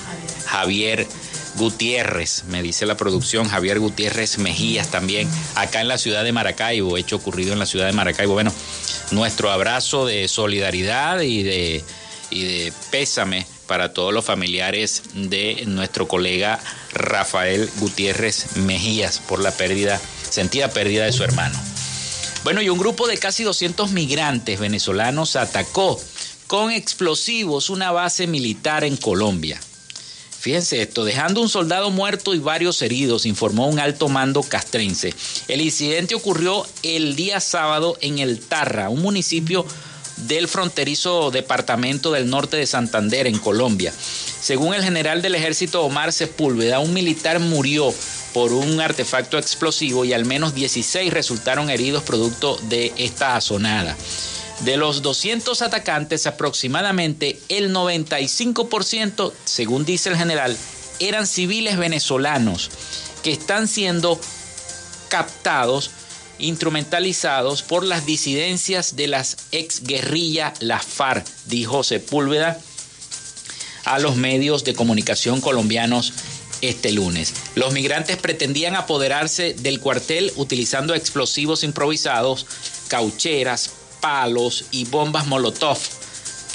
Javier 0.48 1.08
Gutiérrez, 1.56 2.44
me 2.50 2.62
dice 2.62 2.86
la 2.86 2.98
producción, 2.98 3.48
Javier 3.48 3.80
Gutiérrez 3.80 4.38
Mejías 4.38 4.92
también, 4.92 5.30
acá 5.56 5.80
en 5.80 5.88
la 5.88 5.98
ciudad 5.98 6.26
de 6.26 6.34
Maracaibo, 6.34 6.98
hecho 6.98 7.16
ocurrido 7.16 7.54
en 7.54 7.60
la 7.60 7.66
ciudad 7.66 7.86
de 7.86 7.94
Maracaibo. 7.94 8.34
Bueno, 8.34 8.52
nuestro 9.12 9.50
abrazo 9.50 10.06
de 10.06 10.28
solidaridad 10.28 11.22
y 11.22 11.42
de, 11.42 11.86
y 12.30 12.44
de 12.44 12.74
pésame 12.92 13.48
para 13.66 13.94
todos 13.94 14.14
los 14.14 14.26
familiares 14.26 15.04
de 15.14 15.64
nuestro 15.68 16.10
colega 16.10 16.60
Rafael 16.92 17.70
Gutiérrez 17.78 18.58
Mejías 18.58 19.20
por 19.20 19.40
la 19.40 19.52
pérdida, 19.52 20.02
sentida 20.30 20.68
pérdida 20.68 21.06
de 21.06 21.14
su 21.14 21.24
hermano. 21.24 21.58
Bueno, 22.48 22.62
y 22.62 22.70
un 22.70 22.80
grupo 22.80 23.08
de 23.08 23.18
casi 23.18 23.44
200 23.44 23.92
migrantes 23.92 24.58
venezolanos 24.58 25.36
atacó 25.36 26.00
con 26.48 26.72
explosivos 26.72 27.70
una 27.70 27.92
base 27.92 28.26
militar 28.26 28.86
en 28.86 28.96
Colombia. 28.96 29.60
Fíjense 30.40 30.82
esto, 30.82 31.04
dejando 31.04 31.42
un 31.42 31.50
soldado 31.50 31.92
muerto 31.92 32.34
y 32.34 32.40
varios 32.40 32.82
heridos, 32.82 33.26
informó 33.26 33.68
un 33.68 33.80
alto 33.80 34.08
mando 34.08 34.44
castrense. 34.44 35.14
El 35.50 35.60
incidente 35.60 36.16
ocurrió 36.16 36.66
el 36.84 37.18
día 37.18 37.42
sábado 37.42 37.98
en 38.00 38.20
El 38.20 38.40
Tarra, 38.40 38.88
un 38.88 39.02
municipio 39.02 39.66
del 40.16 40.48
fronterizo 40.48 41.32
departamento 41.32 42.14
del 42.14 42.30
norte 42.30 42.56
de 42.56 42.66
Santander, 42.66 43.28
en 43.28 43.40
Colombia. 43.40 43.92
Según 44.42 44.74
el 44.74 44.86
general 44.86 45.22
del 45.22 45.36
ejército 45.36 45.84
Omar 45.84 46.14
Sepúlveda, 46.14 46.80
un 46.80 46.94
militar 46.94 47.42
murió 47.42 47.94
por 48.34 48.54
un 48.54 48.80
artefacto 48.80 49.38
explosivo 49.38 50.06
y 50.06 50.14
al 50.14 50.26
menos 50.26 50.54
16 50.54 51.14
resultaron 51.14 51.70
heridos 51.70 52.04
producto 52.04 52.58
de 52.64 52.94
esta 52.98 53.36
azonada. 53.36 53.96
De 54.62 54.76
los 54.78 55.02
200 55.02 55.62
atacantes, 55.62 56.26
aproximadamente 56.26 57.40
el 57.50 57.74
95%, 57.74 59.32
según 59.46 59.86
dice 59.86 60.10
el 60.10 60.18
general, 60.18 60.58
eran 61.00 61.28
civiles 61.28 61.78
venezolanos 61.78 62.72
que 63.24 63.32
están 63.32 63.68
siendo 63.68 64.20
captados 65.10 65.92
instrumentalizados 66.40 67.64
por 67.64 67.84
las 67.84 68.06
disidencias 68.06 68.96
de 68.96 69.08
las 69.08 69.38
ex 69.52 69.84
guerrilla 69.84 70.54
la 70.60 70.80
FARC, 70.80 71.26
dijo 71.46 71.84
Sepúlveda 71.84 72.60
a 73.86 74.00
los 74.00 74.18
medios 74.18 74.64
de 74.64 74.76
comunicación 74.76 75.40
colombianos 75.40 76.14
este 76.62 76.92
lunes. 76.92 77.34
Los 77.56 77.74
migrantes 77.74 78.18
pretendían 78.18 78.76
apoderarse 78.76 79.54
del 79.54 79.80
cuartel 79.80 80.32
utilizando 80.36 80.94
explosivos 80.94 81.64
improvisados, 81.64 82.46
caucheras, 82.88 83.72
palos 84.02 84.66
y 84.72 84.86
bombas 84.86 85.28
Molotov 85.28 85.80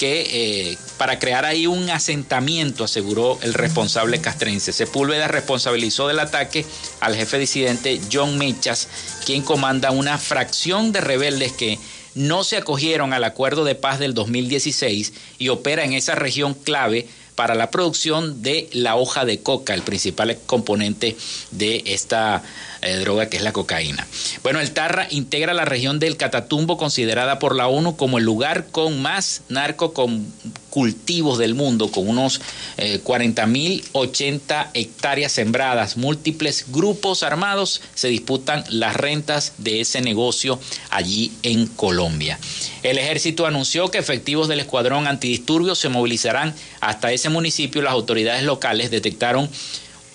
que 0.03 0.71
eh, 0.71 0.79
para 0.99 1.21
crear 1.21 1.45
ahí 1.45 1.69
un 1.69 1.89
asentamiento, 1.89 2.83
aseguró 2.83 3.39
el 3.43 3.55
responsable 3.55 4.21
castrense. 4.21 4.73
Sepúlveda 4.73 5.29
responsabilizó 5.29 6.09
del 6.09 6.19
ataque 6.19 6.67
al 6.99 7.15
jefe 7.15 7.39
disidente 7.39 8.01
John 8.13 8.37
Michas, 8.37 8.89
quien 9.25 9.43
comanda 9.43 9.93
una 9.93 10.19
fracción 10.19 10.91
de 10.91 11.03
rebeldes 11.03 11.53
que 11.53 11.79
no 12.17 12.43
se 12.43 12.57
acogieron 12.57 13.13
al 13.13 13.23
acuerdo 13.23 13.65
de 13.65 13.77
paz 13.77 14.01
del 14.01 14.13
2016 14.13 15.13
y 15.39 15.51
opera 15.51 15.85
en 15.85 15.93
esa 15.93 16.17
región 16.17 16.55
clave 16.55 17.07
para 17.35 17.55
la 17.55 17.71
producción 17.71 18.43
de 18.43 18.69
la 18.73 18.97
hoja 18.97 19.25
de 19.25 19.41
coca, 19.41 19.75
el 19.75 19.83
principal 19.83 20.39
componente 20.47 21.17
de 21.51 21.83
esta 21.87 22.43
droga 22.91 23.29
que 23.29 23.37
es 23.37 23.43
la 23.43 23.53
cocaína. 23.53 24.07
Bueno, 24.43 24.61
el 24.61 24.73
Tarra 24.73 25.07
integra 25.11 25.55
la 25.55 25.65
región 25.65 25.99
del 25.99 26.17
Catatumbo 26.17 26.77
considerada 26.77 27.39
por 27.39 27.55
la 27.55 27.69
ONU 27.69 27.97
como 27.97 28.19
el 28.19 28.25
lugar 28.25 28.67
con 28.67 29.01
más 29.01 29.43
narcocultivos 29.49 31.39
del 31.39 31.55
mundo, 31.55 31.91
con 31.91 32.09
unos 32.09 32.41
eh, 32.77 33.01
40.080 33.03 34.71
hectáreas 34.75 35.33
sembradas. 35.33 35.97
Múltiples 35.97 36.67
grupos 36.73 37.23
armados 37.23 37.81
se 37.95 38.09
disputan 38.09 38.65
las 38.69 38.97
rentas 38.97 39.55
de 39.59 39.81
ese 39.81 40.01
negocio 40.01 40.59
allí 40.91 41.33
en 41.43 41.67
Colombia. 41.67 42.39
El 42.83 42.99
ejército 42.99 43.47
anunció 43.47 43.91
que 43.91 43.99
efectivos 43.99 44.49
del 44.49 44.61
escuadrón 44.61 45.07
antidisturbios 45.07 45.79
se 45.79 45.89
movilizarán 45.89 46.55
hasta 46.81 47.13
ese 47.13 47.29
municipio. 47.29 47.81
Las 47.83 47.93
autoridades 47.93 48.43
locales 48.43 48.91
detectaron 48.91 49.49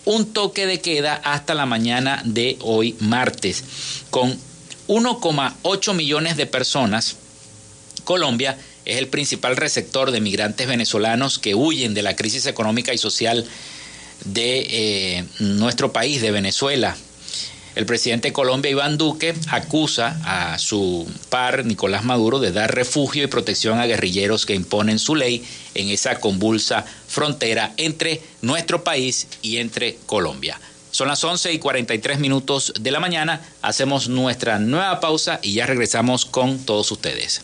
un 0.08 0.26
toque 0.32 0.66
de 0.66 0.80
queda 0.80 1.16
hasta 1.16 1.54
la 1.54 1.66
mañana 1.66 2.22
de 2.24 2.58
hoy 2.62 2.96
martes. 3.02 3.64
Con 4.10 4.40
1,8 4.88 5.94
millones 5.94 6.38
de 6.38 6.46
personas, 6.46 7.18
Colombia 8.06 8.58
es 8.86 9.00
el 9.00 9.10
principal 9.10 9.58
receptor 9.58 10.12
de 10.12 10.22
migrantes 10.22 10.66
venezolanos 10.66 11.40
que 11.40 11.56
huyen 11.56 11.94
de 11.94 12.04
la 12.04 12.16
crisis 12.16 12.46
económica 12.46 12.94
y 12.94 12.98
social 12.98 13.46
de 14.24 14.68
eh, 14.70 15.26
nuestro 15.40 15.92
país, 15.92 16.22
de 16.22 16.32
Venezuela. 16.32 16.96
El 17.78 17.86
presidente 17.86 18.30
de 18.30 18.34
Colombia, 18.34 18.72
Iván 18.72 18.98
Duque, 18.98 19.36
acusa 19.52 20.20
a 20.26 20.58
su 20.58 21.08
par, 21.30 21.64
Nicolás 21.64 22.04
Maduro, 22.04 22.40
de 22.40 22.52
dar 22.52 22.74
refugio 22.74 23.24
y 23.24 23.28
protección 23.28 23.80
a 23.80 23.86
guerrilleros 23.86 24.48
que 24.48 24.56
imponen 24.56 24.98
su 24.98 25.14
ley 25.14 25.46
en 25.76 25.90
esa 25.90 26.20
convulsa 26.20 26.84
frontera 27.08 27.74
entre 27.78 28.24
nuestro 28.42 28.84
país 28.84 29.28
y 29.44 29.58
entre 29.58 30.00
Colombia. 30.08 30.60
Son 30.90 31.08
las 31.08 31.24
11 31.24 31.54
y 31.54 31.60
43 31.60 32.18
minutos 32.18 32.74
de 32.80 32.90
la 32.90 33.00
mañana, 33.00 33.48
hacemos 33.62 34.10
nuestra 34.10 34.58
nueva 34.58 35.00
pausa 35.00 35.40
y 35.44 35.54
ya 35.54 35.68
regresamos 35.68 36.26
con 36.26 36.58
todos 36.58 36.92
ustedes. 36.92 37.44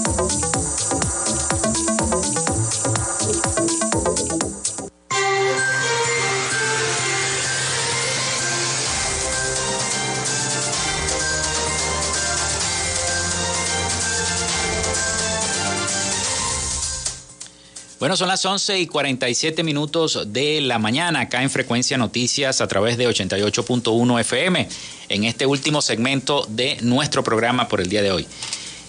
Bueno, 18.01 18.17
son 18.17 18.29
las 18.29 18.43
11 18.43 18.79
y 18.79 18.87
47 18.87 19.61
minutos 19.61 20.33
de 20.33 20.59
la 20.59 20.79
mañana 20.79 21.19
acá 21.19 21.43
en 21.43 21.51
Frecuencia 21.51 21.99
Noticias 21.99 22.59
a 22.59 22.67
través 22.67 22.97
de 22.97 23.07
88.1 23.07 24.19
FM 24.21 24.67
en 25.09 25.23
este 25.23 25.45
último 25.45 25.83
segmento 25.83 26.47
de 26.49 26.79
nuestro 26.81 27.23
programa 27.23 27.67
por 27.67 27.79
el 27.79 27.89
día 27.89 28.01
de 28.01 28.11
hoy. 28.11 28.25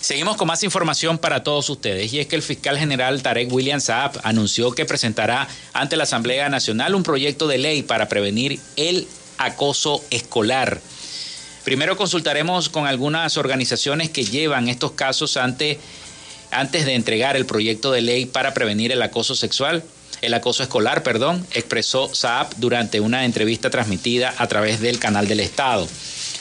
Seguimos 0.01 0.39
con 0.39 0.49
más 0.49 0.63
información 0.63 1.19
para 1.19 1.43
todos 1.43 1.69
ustedes 1.69 2.11
y 2.15 2.21
es 2.21 2.27
que 2.27 2.37
el 2.37 2.43
fiscal 2.43 2.79
general 2.79 3.21
Tarek 3.21 3.53
William 3.53 3.83
Saab 3.83 4.19
anunció 4.23 4.73
que 4.73 4.87
presentará 4.87 5.47
ante 5.75 5.99
la 5.99 6.05
Asamblea 6.05 6.49
Nacional 6.49 6.95
un 6.95 7.03
proyecto 7.03 7.47
de 7.47 7.59
ley 7.59 7.83
para 7.83 8.09
prevenir 8.09 8.61
el 8.77 9.07
acoso 9.37 10.03
escolar. 10.09 10.81
Primero 11.65 11.99
consultaremos 11.99 12.71
con 12.71 12.87
algunas 12.87 13.37
organizaciones 13.37 14.09
que 14.09 14.25
llevan 14.25 14.69
estos 14.69 14.93
casos 14.93 15.37
ante 15.37 15.79
antes 16.53 16.87
de 16.87 16.95
entregar 16.95 17.37
el 17.37 17.47
proyecto 17.47 17.91
de 17.91 18.03
ley 18.03 18.27
para 18.27 18.55
prevenir 18.55 18.93
el 18.93 19.03
acoso 19.03 19.35
sexual, 19.35 19.83
el 20.21 20.35
acoso 20.35 20.63
escolar, 20.63 21.03
perdón, 21.03 21.45
expresó 21.53 22.15
Saab 22.15 22.55
durante 22.59 23.01
una 23.01 23.25
entrevista 23.25 23.71
transmitida 23.71 24.33
a 24.39 24.47
través 24.47 24.81
del 24.81 25.01
canal 25.01 25.27
del 25.27 25.41
Estado. 25.41 25.89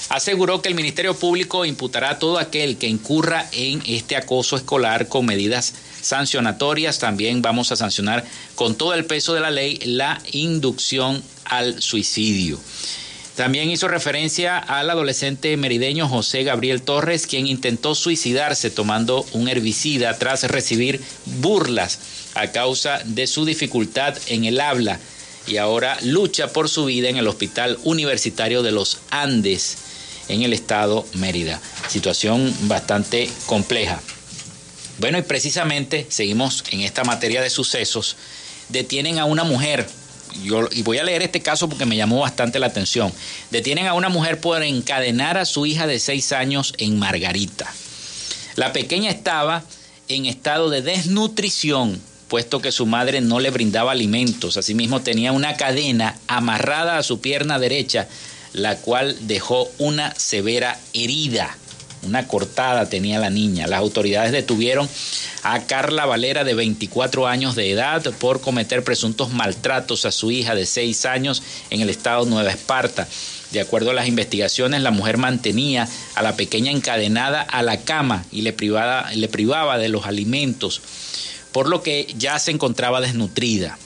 Aseguró 0.10 0.62
que 0.62 0.70
el 0.70 0.76
Ministerio 0.76 1.16
Público 1.16 1.66
imputará 1.66 2.12
a 2.12 2.20
todo 2.20 2.38
aquel 2.38 2.78
que 2.78 2.88
incurra 2.88 3.48
en 3.54 3.82
este 3.88 4.16
acoso 4.16 4.58
escolar 4.58 5.08
con 5.08 5.26
medidas 5.26 5.74
sancionatorias. 6.02 7.00
También 7.00 7.42
vamos 7.42 7.72
a 7.72 7.76
sancionar 7.76 8.26
con 8.56 8.76
todo 8.76 8.94
el 8.94 9.06
peso 9.06 9.34
de 9.34 9.40
la 9.40 9.52
ley 9.52 9.80
la 9.86 10.22
inducción 10.32 11.24
al 11.46 11.82
suicidio. 11.82 12.60
También 13.36 13.70
hizo 13.70 13.88
referencia 13.88 14.58
al 14.58 14.90
adolescente 14.90 15.56
merideño 15.56 16.08
José 16.08 16.44
Gabriel 16.44 16.82
Torres, 16.82 17.28
quien 17.28 17.48
intentó 17.48 17.96
suicidarse 17.96 18.70
tomando 18.70 19.26
un 19.32 19.48
herbicida 19.48 20.18
tras 20.18 20.44
recibir 20.44 21.02
burlas 21.26 22.00
a 22.36 22.48
causa 22.48 23.00
de 23.06 23.28
su 23.28 23.46
dificultad 23.46 24.18
en 24.28 24.46
el 24.46 24.60
habla 24.60 25.00
y 25.48 25.58
ahora 25.58 25.98
lucha 26.04 26.52
por 26.52 26.70
su 26.70 26.86
vida 26.86 27.10
en 27.10 27.18
el 27.18 27.28
Hospital 27.28 27.80
Universitario 27.84 28.64
de 28.64 28.72
los 28.72 29.00
Andes 29.10 29.78
en 30.28 30.44
el 30.44 30.54
estado 30.54 31.06
Mérida. 31.14 31.60
Situación 31.90 32.54
bastante 32.64 33.30
compleja. 33.46 34.02
Bueno, 35.00 35.18
y 35.18 35.24
precisamente 35.24 36.06
seguimos 36.10 36.64
en 36.72 36.82
esta 36.82 37.04
materia 37.04 37.42
de 37.42 37.50
sucesos. 37.50 38.18
Detienen 38.70 39.20
a 39.20 39.26
una 39.26 39.44
mujer 39.44 39.88
y 40.36 40.82
voy 40.84 40.98
a 40.98 41.04
leer 41.04 41.22
este 41.22 41.42
caso 41.42 41.68
porque 41.70 41.86
me 41.86 41.96
llamó 41.96 42.20
bastante 42.20 42.60
la 42.60 42.68
atención. 42.68 43.12
Detienen 43.50 43.88
a 43.88 43.94
una 43.94 44.10
mujer 44.10 44.40
por 44.40 44.64
encadenar 44.64 45.38
a 45.38 45.46
su 45.46 45.66
hija 45.66 45.88
de 45.88 46.00
seis 46.00 46.32
años 46.32 46.74
en 46.78 46.98
Margarita. 47.00 47.72
La 48.56 48.74
pequeña 48.74 49.10
estaba 49.10 49.64
en 50.08 50.26
estado 50.26 50.70
de 50.70 50.82
desnutrición, 50.82 52.02
puesto 52.28 52.62
que 52.62 52.72
su 52.72 52.86
madre 52.86 53.22
no 53.22 53.40
le 53.40 53.50
brindaba 53.50 53.92
alimentos. 53.92 54.58
Asimismo 54.58 55.02
tenía 55.02 55.32
una 55.32 55.56
cadena 55.56 56.18
amarrada 56.28 56.98
a 56.98 57.04
su 57.04 57.22
pierna 57.22 57.60
derecha, 57.60 58.08
la 58.54 58.78
cual 58.78 59.16
dejó 59.22 59.70
una 59.78 60.14
severa 60.16 60.80
herida. 60.94 61.58
Una 62.04 62.28
cortada 62.28 62.90
tenía 62.90 63.20
la 63.20 63.30
niña. 63.30 63.68
Las 63.68 63.80
autoridades 63.80 64.32
detuvieron 64.32 64.90
a 65.44 65.62
Carla 65.66 66.06
Valera 66.06 66.44
de 66.44 66.54
24 66.54 67.28
años 67.28 67.56
de 67.56 67.72
edad 67.72 68.04
por 68.20 68.42
cometer 68.42 68.84
presuntos 68.84 69.32
maltratos 69.32 70.06
a 70.06 70.12
su 70.12 70.32
hija 70.32 70.56
de 70.56 70.66
6 70.66 71.06
años 71.06 71.44
en 71.70 71.82
el 71.82 71.90
estado 71.90 72.26
Nueva 72.26 72.50
Esparta. 72.50 73.08
De 73.52 73.62
acuerdo 73.62 73.92
a 73.92 73.94
las 73.94 74.08
investigaciones, 74.08 74.82
la 74.82 74.92
mujer 74.92 75.18
mantenía 75.18 75.88
a 76.16 76.24
la 76.24 76.36
pequeña 76.36 76.72
encadenada 76.72 77.42
a 77.42 77.62
la 77.62 77.82
cama 77.82 78.26
y 78.32 78.42
le, 78.42 78.56
le 79.16 79.28
privaba 79.28 79.78
de 79.78 79.90
los 79.90 80.06
alimentos, 80.06 80.82
por 81.52 81.68
lo 81.68 81.84
que 81.84 82.08
ya 82.18 82.40
se 82.40 82.52
encontraba 82.52 83.02
desnutrida. 83.02 83.78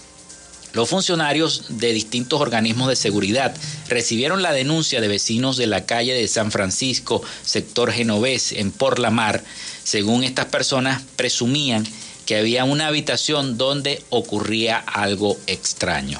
Los 0.76 0.89
funcionarios 0.89 1.63
de 1.69 1.93
distintos 1.93 2.41
organismos 2.41 2.89
de 2.89 2.97
seguridad 2.97 3.55
recibieron 3.88 4.41
la 4.41 4.51
denuncia 4.51 4.99
de 4.99 5.07
vecinos 5.07 5.55
de 5.55 5.67
la 5.67 5.86
calle 5.86 6.13
de 6.13 6.28
San 6.28 6.51
Francisco, 6.51 7.23
sector 7.45 7.93
genovés, 7.93 8.51
en 8.51 8.71
Por 8.71 8.99
la 8.99 9.09
Mar. 9.09 9.41
Según 9.86 10.26
estas 10.26 10.47
personas, 10.47 11.01
presumían 11.15 11.88
que 12.26 12.36
había 12.36 12.65
una 12.65 12.88
habitación 12.88 13.57
donde 13.57 14.03
ocurría 14.09 14.78
algo 14.78 15.38
extraño. 15.47 16.19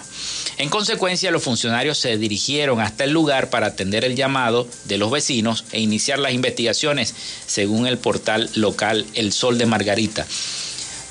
En 0.58 0.70
consecuencia, 0.70 1.32
los 1.32 1.44
funcionarios 1.44 1.98
se 1.98 2.18
dirigieron 2.18 2.80
hasta 2.80 3.04
el 3.04 3.12
lugar 3.12 3.50
para 3.50 3.68
atender 3.68 4.06
el 4.06 4.16
llamado 4.16 4.70
de 4.86 4.98
los 4.98 5.12
vecinos 5.12 5.66
e 5.74 5.82
iniciar 5.82 6.18
las 6.20 6.32
investigaciones, 6.32 7.14
según 7.46 7.88
el 7.88 7.98
portal 7.98 8.50
local 8.56 9.06
El 9.16 9.34
Sol 9.34 9.58
de 9.58 9.66
Margarita. 9.66 10.26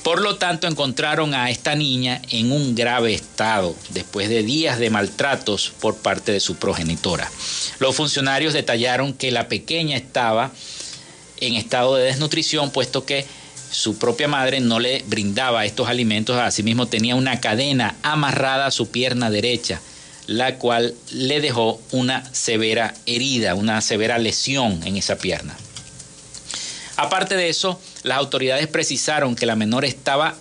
Por 0.04 0.20
lo 0.20 0.36
tanto, 0.36 0.66
encontraron 0.66 1.32
a 1.32 1.48
esta 1.48 1.74
niña 1.74 2.20
en 2.28 2.52
un 2.52 2.74
grave 2.74 3.14
estado 3.14 3.74
después 3.88 4.28
de 4.28 4.42
días 4.42 4.78
de 4.78 4.90
maltratos 4.90 5.72
por 5.80 5.96
parte 5.96 6.30
de 6.30 6.40
su 6.40 6.56
progenitora. 6.56 7.30
Los 7.78 7.96
funcionarios 7.96 8.52
detallaron 8.52 9.14
que 9.14 9.30
la 9.30 9.48
pequeña 9.48 9.96
estaba 9.96 10.52
en 11.40 11.54
estado 11.54 11.96
de 11.96 12.04
desnutrición, 12.04 12.70
puesto 12.70 13.06
que 13.06 13.24
su 13.70 13.96
propia 13.96 14.28
madre 14.28 14.60
no 14.60 14.78
le 14.78 15.02
brindaba 15.06 15.64
estos 15.64 15.88
alimentos, 15.88 16.38
asimismo 16.38 16.86
tenía 16.86 17.16
una 17.16 17.40
cadena 17.40 17.96
amarrada 18.02 18.66
a 18.66 18.70
su 18.70 18.90
pierna 18.90 19.30
derecha, 19.30 19.80
la 20.26 20.56
cual 20.56 20.94
le 21.12 21.40
dejó 21.40 21.80
una 21.92 22.32
severa 22.34 22.94
herida, 23.06 23.54
una 23.54 23.80
severa 23.80 24.18
lesión 24.18 24.82
en 24.84 24.98
esa 24.98 25.16
pierna. 25.16 25.56
Aparte 26.96 27.36
de 27.36 27.48
eso, 27.48 27.80
las 28.04 28.18
autoridades 28.18 28.68
precisaron 28.68 29.34
que 29.34 29.46
la 29.46 29.56
menor 29.56 29.84
estaba 29.84 30.36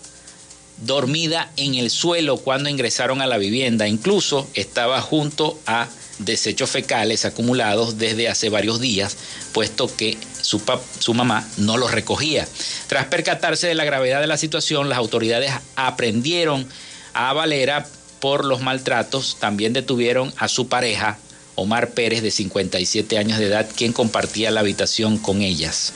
dormida 0.85 1.49
en 1.55 1.75
el 1.75 1.89
suelo 1.89 2.37
cuando 2.37 2.69
ingresaron 2.69 3.21
a 3.21 3.27
la 3.27 3.37
vivienda. 3.37 3.87
Incluso 3.87 4.47
estaba 4.53 5.01
junto 5.01 5.59
a 5.65 5.87
desechos 6.19 6.69
fecales 6.69 7.25
acumulados 7.25 7.97
desde 7.97 8.29
hace 8.29 8.49
varios 8.49 8.79
días, 8.79 9.17
puesto 9.53 9.93
que 9.95 10.17
su, 10.41 11.13
mamá 11.13 11.47
no 11.57 11.77
los 11.77 11.91
recogía. 11.91 12.47
Tras 12.87 13.05
percatarse 13.05 13.67
de 13.67 13.75
la 13.75 13.85
gravedad 13.85 14.21
de 14.21 14.27
la 14.27 14.37
situación, 14.37 14.89
las 14.89 14.97
autoridades 14.97 15.51
aprendieron 15.75 16.67
a 17.13 17.33
Valera 17.33 17.87
por 18.19 18.45
los 18.45 18.61
maltratos, 18.61 19.37
también 19.39 19.73
detuvieron 19.73 20.33
a 20.37 20.47
su 20.47 20.67
pareja, 20.67 21.17
Omar 21.55 21.91
Pérez, 21.91 22.23
de 22.23 22.31
57 22.31 23.17
años 23.17 23.39
de 23.39 23.45
edad, 23.45 23.69
quien 23.75 23.93
compartía 23.93 24.51
la 24.51 24.61
habitación 24.61 25.17
con 25.17 25.41
ellas. 25.41 25.93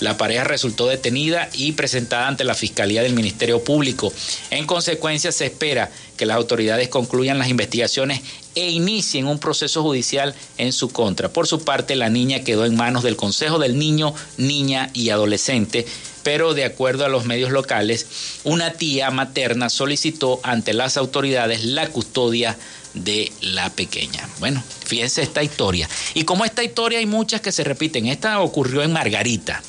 La 0.00 0.16
pareja 0.16 0.44
resultó 0.44 0.86
detenida 0.86 1.48
y 1.52 1.72
presentada 1.72 2.28
ante 2.28 2.44
la 2.44 2.54
Fiscalía 2.54 3.02
del 3.02 3.14
Ministerio 3.14 3.62
Público. 3.64 4.12
En 4.50 4.66
consecuencia, 4.66 5.32
se 5.32 5.46
espera 5.46 5.90
que 6.16 6.26
las 6.26 6.36
autoridades 6.36 6.88
concluyan 6.88 7.38
las 7.38 7.48
investigaciones 7.48 8.20
e 8.54 8.70
inicien 8.70 9.26
un 9.26 9.38
proceso 9.38 9.82
judicial 9.82 10.34
en 10.56 10.72
su 10.72 10.90
contra. 10.90 11.32
Por 11.32 11.46
su 11.46 11.64
parte, 11.64 11.96
la 11.96 12.10
niña 12.10 12.44
quedó 12.44 12.64
en 12.64 12.76
manos 12.76 13.02
del 13.02 13.16
Consejo 13.16 13.58
del 13.58 13.78
Niño, 13.78 14.14
Niña 14.36 14.90
y 14.94 15.10
Adolescente, 15.10 15.86
pero 16.22 16.54
de 16.54 16.64
acuerdo 16.64 17.04
a 17.04 17.08
los 17.08 17.24
medios 17.24 17.50
locales, 17.50 18.06
una 18.44 18.72
tía 18.72 19.10
materna 19.10 19.70
solicitó 19.70 20.40
ante 20.42 20.74
las 20.74 20.96
autoridades 20.96 21.64
la 21.64 21.88
custodia 21.88 22.56
de 22.94 23.30
la 23.40 23.70
pequeña. 23.70 24.28
Bueno, 24.40 24.62
fíjense 24.84 25.22
esta 25.22 25.42
historia. 25.42 25.88
Y 26.14 26.24
como 26.24 26.44
esta 26.44 26.64
historia 26.64 26.98
hay 26.98 27.06
muchas 27.06 27.40
que 27.40 27.52
se 27.52 27.64
repiten, 27.64 28.06
esta 28.06 28.40
ocurrió 28.40 28.82
en 28.82 28.92
Margarita, 28.92 29.62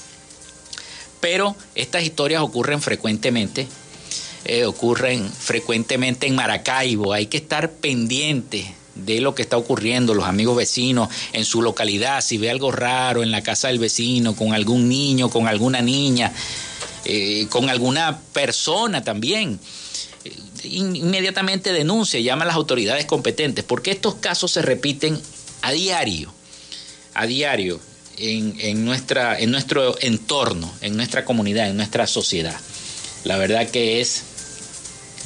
pero 1.20 1.56
estas 1.76 2.04
historias 2.04 2.42
ocurren 2.42 2.82
frecuentemente 2.82 3.68
eh, 4.46 4.66
ocurren 4.66 5.30
frecuentemente 5.30 6.26
en 6.26 6.36
Maracaibo. 6.36 7.14
Hay 7.14 7.28
que 7.28 7.38
estar 7.38 7.72
pendiente 7.72 8.74
de 8.96 9.22
lo 9.22 9.36
que 9.36 9.42
está 9.42 9.58
ocurriendo, 9.58 10.14
los 10.14 10.26
amigos 10.26 10.56
vecinos 10.56 11.10
en 11.34 11.46
su 11.46 11.62
localidad, 11.62 12.22
si 12.22 12.38
ve 12.38 12.50
algo 12.50 12.72
raro 12.72 13.22
en 13.22 13.32
la 13.32 13.44
casa 13.44 13.68
del 13.68 13.80
vecino, 13.80 14.36
con 14.36 14.54
algún 14.54 14.88
niño, 14.88 15.30
con 15.30 15.48
alguna 15.48 15.82
niña, 15.82 16.34
eh, 17.06 17.48
con 17.50 17.70
alguna 17.70 18.20
persona 18.34 19.04
también. 19.04 19.60
Eh, 20.24 20.36
inmediatamente 20.64 21.74
denuncia, 21.74 22.20
llama 22.20 22.44
a 22.44 22.48
las 22.48 22.56
autoridades 22.56 23.06
competentes, 23.06 23.66
porque 23.66 23.92
estos 23.92 24.16
casos 24.16 24.52
se 24.52 24.62
repiten 24.62 25.20
a 25.62 25.72
diario, 25.72 26.34
a 27.14 27.26
diario 27.26 27.80
en, 28.20 28.86
nuestra, 28.86 29.40
en 29.40 29.52
nuestro 29.52 29.96
entorno, 30.02 30.72
en 30.82 30.96
nuestra 30.98 31.26
comunidad, 31.26 31.70
en 31.70 31.78
nuestra 31.78 32.08
sociedad. 32.08 32.56
La 33.24 33.38
verdad 33.38 33.70
que 33.70 34.02
es 34.02 34.24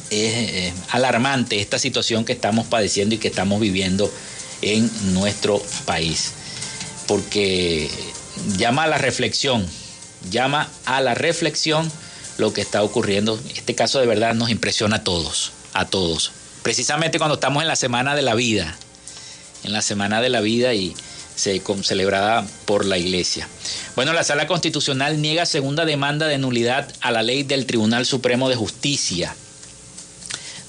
es 0.10 0.74
alarmante 0.90 1.60
esta 1.60 1.80
situación 1.80 2.26
que 2.26 2.34
estamos 2.34 2.68
padeciendo 2.68 3.16
y 3.16 3.18
que 3.18 3.30
estamos 3.30 3.60
viviendo 3.60 4.12
en 4.62 4.90
nuestro 5.14 5.62
país. 5.86 6.32
Porque 7.08 7.90
llama 8.58 8.84
a 8.84 8.88
la 8.88 8.98
reflexión, 8.98 9.66
llama 10.30 10.70
a 10.86 11.02
la 11.02 11.16
reflexión 11.16 11.92
lo 12.38 12.54
que 12.54 12.62
está 12.62 12.84
ocurriendo. 12.84 13.40
Este 13.56 13.76
caso 13.76 14.00
de 14.00 14.08
verdad 14.08 14.34
nos 14.36 14.50
impresiona 14.50 14.98
a 14.98 15.04
todos, 15.04 15.52
a 15.74 15.86
todos. 15.86 16.32
Precisamente 16.62 17.18
cuando 17.18 17.36
estamos 17.36 17.62
en 17.62 17.68
la 17.68 17.76
Semana 17.76 18.16
de 18.16 18.22
la 18.22 18.36
Vida, 18.36 18.76
en 19.64 19.74
la 19.74 19.82
Semana 19.82 20.22
de 20.22 20.30
la 20.30 20.42
Vida 20.42 20.74
y 20.74 20.96
se, 21.36 21.62
celebrada 21.84 22.46
por 22.66 22.86
la 22.86 22.98
Iglesia. 22.98 23.48
Bueno, 23.96 24.14
la 24.14 24.24
Sala 24.24 24.48
Constitucional 24.48 25.22
niega 25.22 25.46
segunda 25.46 25.86
demanda 25.86 26.28
de 26.28 26.38
nulidad 26.38 26.92
a 27.02 27.12
la 27.12 27.24
ley 27.24 27.44
del 27.44 27.66
Tribunal 27.66 28.06
Supremo 28.06 28.50
de 28.50 28.56
Justicia. 28.56 29.36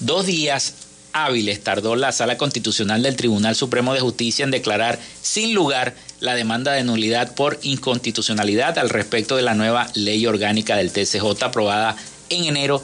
Dos 0.00 0.26
días 0.26 0.74
hábiles 1.12 1.62
tardó 1.62 1.96
la 1.96 2.12
Sala 2.12 2.36
Constitucional 2.36 3.02
del 3.02 3.16
Tribunal 3.16 3.54
Supremo 3.54 3.94
de 3.94 4.00
Justicia 4.00 4.44
en 4.44 4.50
declarar 4.50 4.98
sin 5.22 5.54
lugar 5.54 5.94
la 6.20 6.34
demanda 6.34 6.72
de 6.72 6.84
nulidad 6.84 7.34
por 7.34 7.58
inconstitucionalidad 7.62 8.78
al 8.78 8.90
respecto 8.90 9.36
de 9.36 9.42
la 9.42 9.54
nueva 9.54 9.88
ley 9.94 10.26
orgánica 10.26 10.76
del 10.76 10.90
TCJ 10.90 11.44
aprobada 11.44 11.96
en 12.30 12.44
enero 12.44 12.82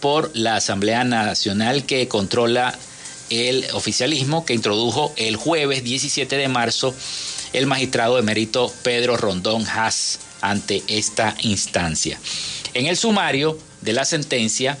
por 0.00 0.30
la 0.34 0.56
Asamblea 0.56 1.04
Nacional 1.04 1.84
que 1.84 2.08
controla 2.08 2.78
el 3.30 3.66
oficialismo 3.72 4.44
que 4.44 4.54
introdujo 4.54 5.12
el 5.16 5.36
jueves 5.36 5.84
17 5.84 6.36
de 6.36 6.48
marzo 6.48 6.94
el 7.52 7.66
magistrado 7.66 8.18
emérito 8.18 8.72
Pedro 8.82 9.16
Rondón 9.16 9.66
Haas 9.66 10.20
ante 10.40 10.82
esta 10.86 11.36
instancia. 11.40 12.20
En 12.74 12.86
el 12.86 12.96
sumario 12.96 13.58
de 13.80 13.92
la 13.92 14.04
sentencia, 14.04 14.78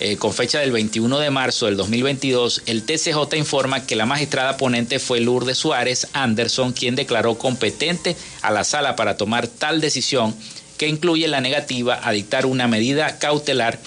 eh, 0.00 0.16
con 0.16 0.32
fecha 0.32 0.58
del 0.58 0.72
21 0.72 1.18
de 1.18 1.30
marzo 1.30 1.66
del 1.66 1.76
2022, 1.76 2.62
el 2.66 2.82
TCJ 2.82 3.36
informa 3.36 3.86
que 3.86 3.94
la 3.94 4.06
magistrada 4.06 4.56
ponente 4.56 4.98
fue 4.98 5.20
Lourdes 5.20 5.58
Suárez 5.58 6.08
Anderson, 6.12 6.72
quien 6.72 6.96
declaró 6.96 7.38
competente 7.38 8.16
a 8.40 8.50
la 8.50 8.64
sala 8.64 8.96
para 8.96 9.16
tomar 9.16 9.46
tal 9.46 9.80
decisión 9.80 10.34
que 10.78 10.88
incluye 10.88 11.28
la 11.28 11.40
negativa 11.40 12.00
a 12.02 12.10
dictar 12.10 12.46
una 12.46 12.66
medida 12.66 13.18
cautelar 13.18 13.78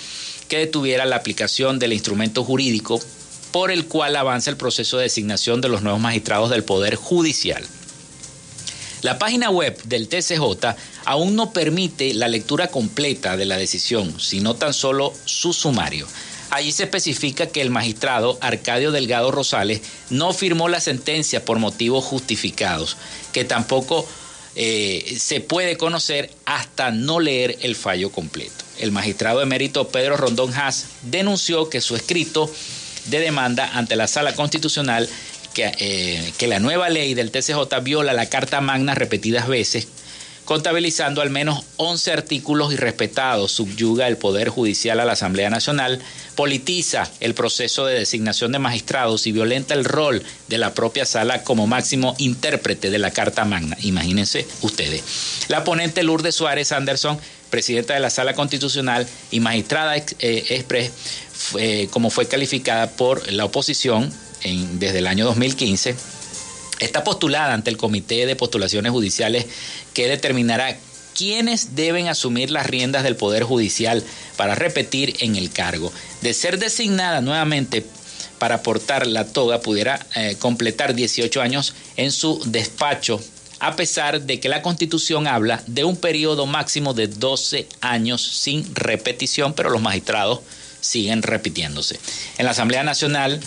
que 0.47 0.59
detuviera 0.59 1.05
la 1.05 1.17
aplicación 1.17 1.79
del 1.79 1.91
instrumento 1.91 2.43
jurídico 2.43 3.01
por 3.55 3.71
el 3.71 3.85
cual 3.85 4.17
avanza 4.17 4.49
el 4.49 4.57
proceso 4.57 4.97
de 4.97 5.03
designación 5.03 5.61
de 5.61 5.69
los 5.69 5.81
nuevos 5.81 6.01
magistrados 6.01 6.49
del 6.49 6.65
Poder 6.65 6.95
Judicial. 6.95 7.63
La 9.01 9.17
página 9.17 9.49
web 9.49 9.81
del 9.83 10.09
TCJ 10.09 10.75
aún 11.05 11.37
no 11.37 11.53
permite 11.53 12.13
la 12.13 12.27
lectura 12.27 12.67
completa 12.67 13.37
de 13.37 13.45
la 13.45 13.55
decisión, 13.55 14.19
sino 14.19 14.55
tan 14.55 14.73
solo 14.73 15.13
su 15.23 15.53
sumario. 15.53 16.05
Allí 16.49 16.73
se 16.73 16.83
especifica 16.83 17.47
que 17.47 17.61
el 17.61 17.69
magistrado 17.69 18.37
Arcadio 18.41 18.91
Delgado 18.91 19.31
Rosales 19.31 19.79
no 20.09 20.33
firmó 20.33 20.67
la 20.67 20.81
sentencia 20.81 21.45
por 21.45 21.57
motivos 21.57 22.03
justificados, 22.03 22.97
que 23.31 23.45
tampoco 23.45 24.05
eh, 24.55 25.15
se 25.17 25.39
puede 25.39 25.77
conocer 25.77 26.29
hasta 26.43 26.91
no 26.91 27.21
leer 27.21 27.57
el 27.61 27.77
fallo 27.77 28.11
completo. 28.11 28.65
El 28.79 28.91
magistrado 28.91 29.41
emérito 29.41 29.87
Pedro 29.87 30.17
Rondón 30.17 30.53
Haas 30.53 30.87
denunció 31.03 31.69
que 31.69 31.79
su 31.79 31.95
escrito 31.95 32.51
de 33.05 33.19
demanda 33.19 33.69
ante 33.73 33.95
la 33.95 34.07
Sala 34.07 34.33
Constitucional 34.33 35.07
que, 35.53 35.71
eh, 35.79 36.33
que 36.37 36.47
la 36.47 36.59
nueva 36.59 36.89
ley 36.89 37.13
del 37.13 37.31
TCJ 37.31 37.79
viola 37.81 38.13
la 38.13 38.27
Carta 38.27 38.61
Magna 38.61 38.93
repetidas 38.93 39.47
veces, 39.47 39.87
contabilizando 40.45 41.21
al 41.21 41.29
menos 41.31 41.63
11 41.77 42.11
artículos 42.11 42.71
irrespetados, 42.71 43.51
subyuga 43.51 44.07
el 44.07 44.17
Poder 44.17 44.49
Judicial 44.49 44.99
a 44.99 45.05
la 45.05 45.13
Asamblea 45.13 45.49
Nacional, 45.49 45.99
politiza 46.35 47.09
el 47.19 47.33
proceso 47.33 47.85
de 47.85 47.95
designación 47.95 48.51
de 48.51 48.59
magistrados 48.59 49.25
y 49.25 49.31
violenta 49.31 49.73
el 49.73 49.85
rol 49.85 50.23
de 50.47 50.57
la 50.57 50.73
propia 50.73 51.05
sala 51.05 51.43
como 51.43 51.67
máximo 51.67 52.15
intérprete 52.19 52.91
de 52.91 52.99
la 52.99 53.11
Carta 53.11 53.45
Magna. 53.45 53.77
Imagínense 53.81 54.45
ustedes. 54.61 55.03
La 55.47 55.63
ponente 55.63 56.03
Lourdes 56.03 56.35
Suárez 56.35 56.71
Anderson, 56.71 57.17
presidenta 57.49 57.93
de 57.93 58.01
la 58.01 58.09
Sala 58.09 58.33
Constitucional 58.33 59.07
y 59.31 59.39
magistrada 59.39 59.95
eh, 59.95 60.03
express, 60.19 60.91
como 61.91 62.09
fue 62.09 62.27
calificada 62.27 62.91
por 62.91 63.31
la 63.31 63.45
oposición 63.45 64.11
desde 64.73 64.99
el 64.99 65.07
año 65.07 65.25
2015, 65.25 65.95
está 66.79 67.03
postulada 67.03 67.53
ante 67.53 67.69
el 67.69 67.77
Comité 67.77 68.25
de 68.25 68.35
Postulaciones 68.35 68.91
Judiciales 68.91 69.45
que 69.93 70.07
determinará 70.07 70.77
quiénes 71.15 71.75
deben 71.75 72.07
asumir 72.07 72.51
las 72.51 72.67
riendas 72.67 73.03
del 73.03 73.15
Poder 73.15 73.43
Judicial 73.43 74.03
para 74.35 74.53
repetir 74.53 75.15
en 75.19 75.35
el 75.35 75.49
cargo. 75.49 75.91
De 76.21 76.33
ser 76.33 76.59
designada 76.59 77.21
nuevamente 77.21 77.85
para 78.37 78.61
portar 78.61 79.07
la 79.07 79.25
toga, 79.25 79.61
pudiera 79.61 80.05
eh, 80.15 80.35
completar 80.37 80.93
18 80.93 81.41
años 81.41 81.73
en 81.95 82.11
su 82.11 82.41
despacho, 82.45 83.21
a 83.59 83.77
pesar 83.77 84.21
de 84.21 84.41
que 84.41 84.49
la 84.49 84.61
Constitución 84.61 85.25
habla 85.25 85.63
de 85.67 85.85
un 85.85 85.95
periodo 85.95 86.45
máximo 86.45 86.93
de 86.93 87.07
12 87.07 87.67
años 87.79 88.21
sin 88.21 88.75
repetición, 88.75 89.53
pero 89.53 89.69
los 89.69 89.81
magistrados 89.81 90.41
siguen 90.85 91.23
repitiéndose. 91.23 91.99
En 92.37 92.45
la 92.45 92.51
Asamblea 92.51 92.83
Nacional 92.83 93.39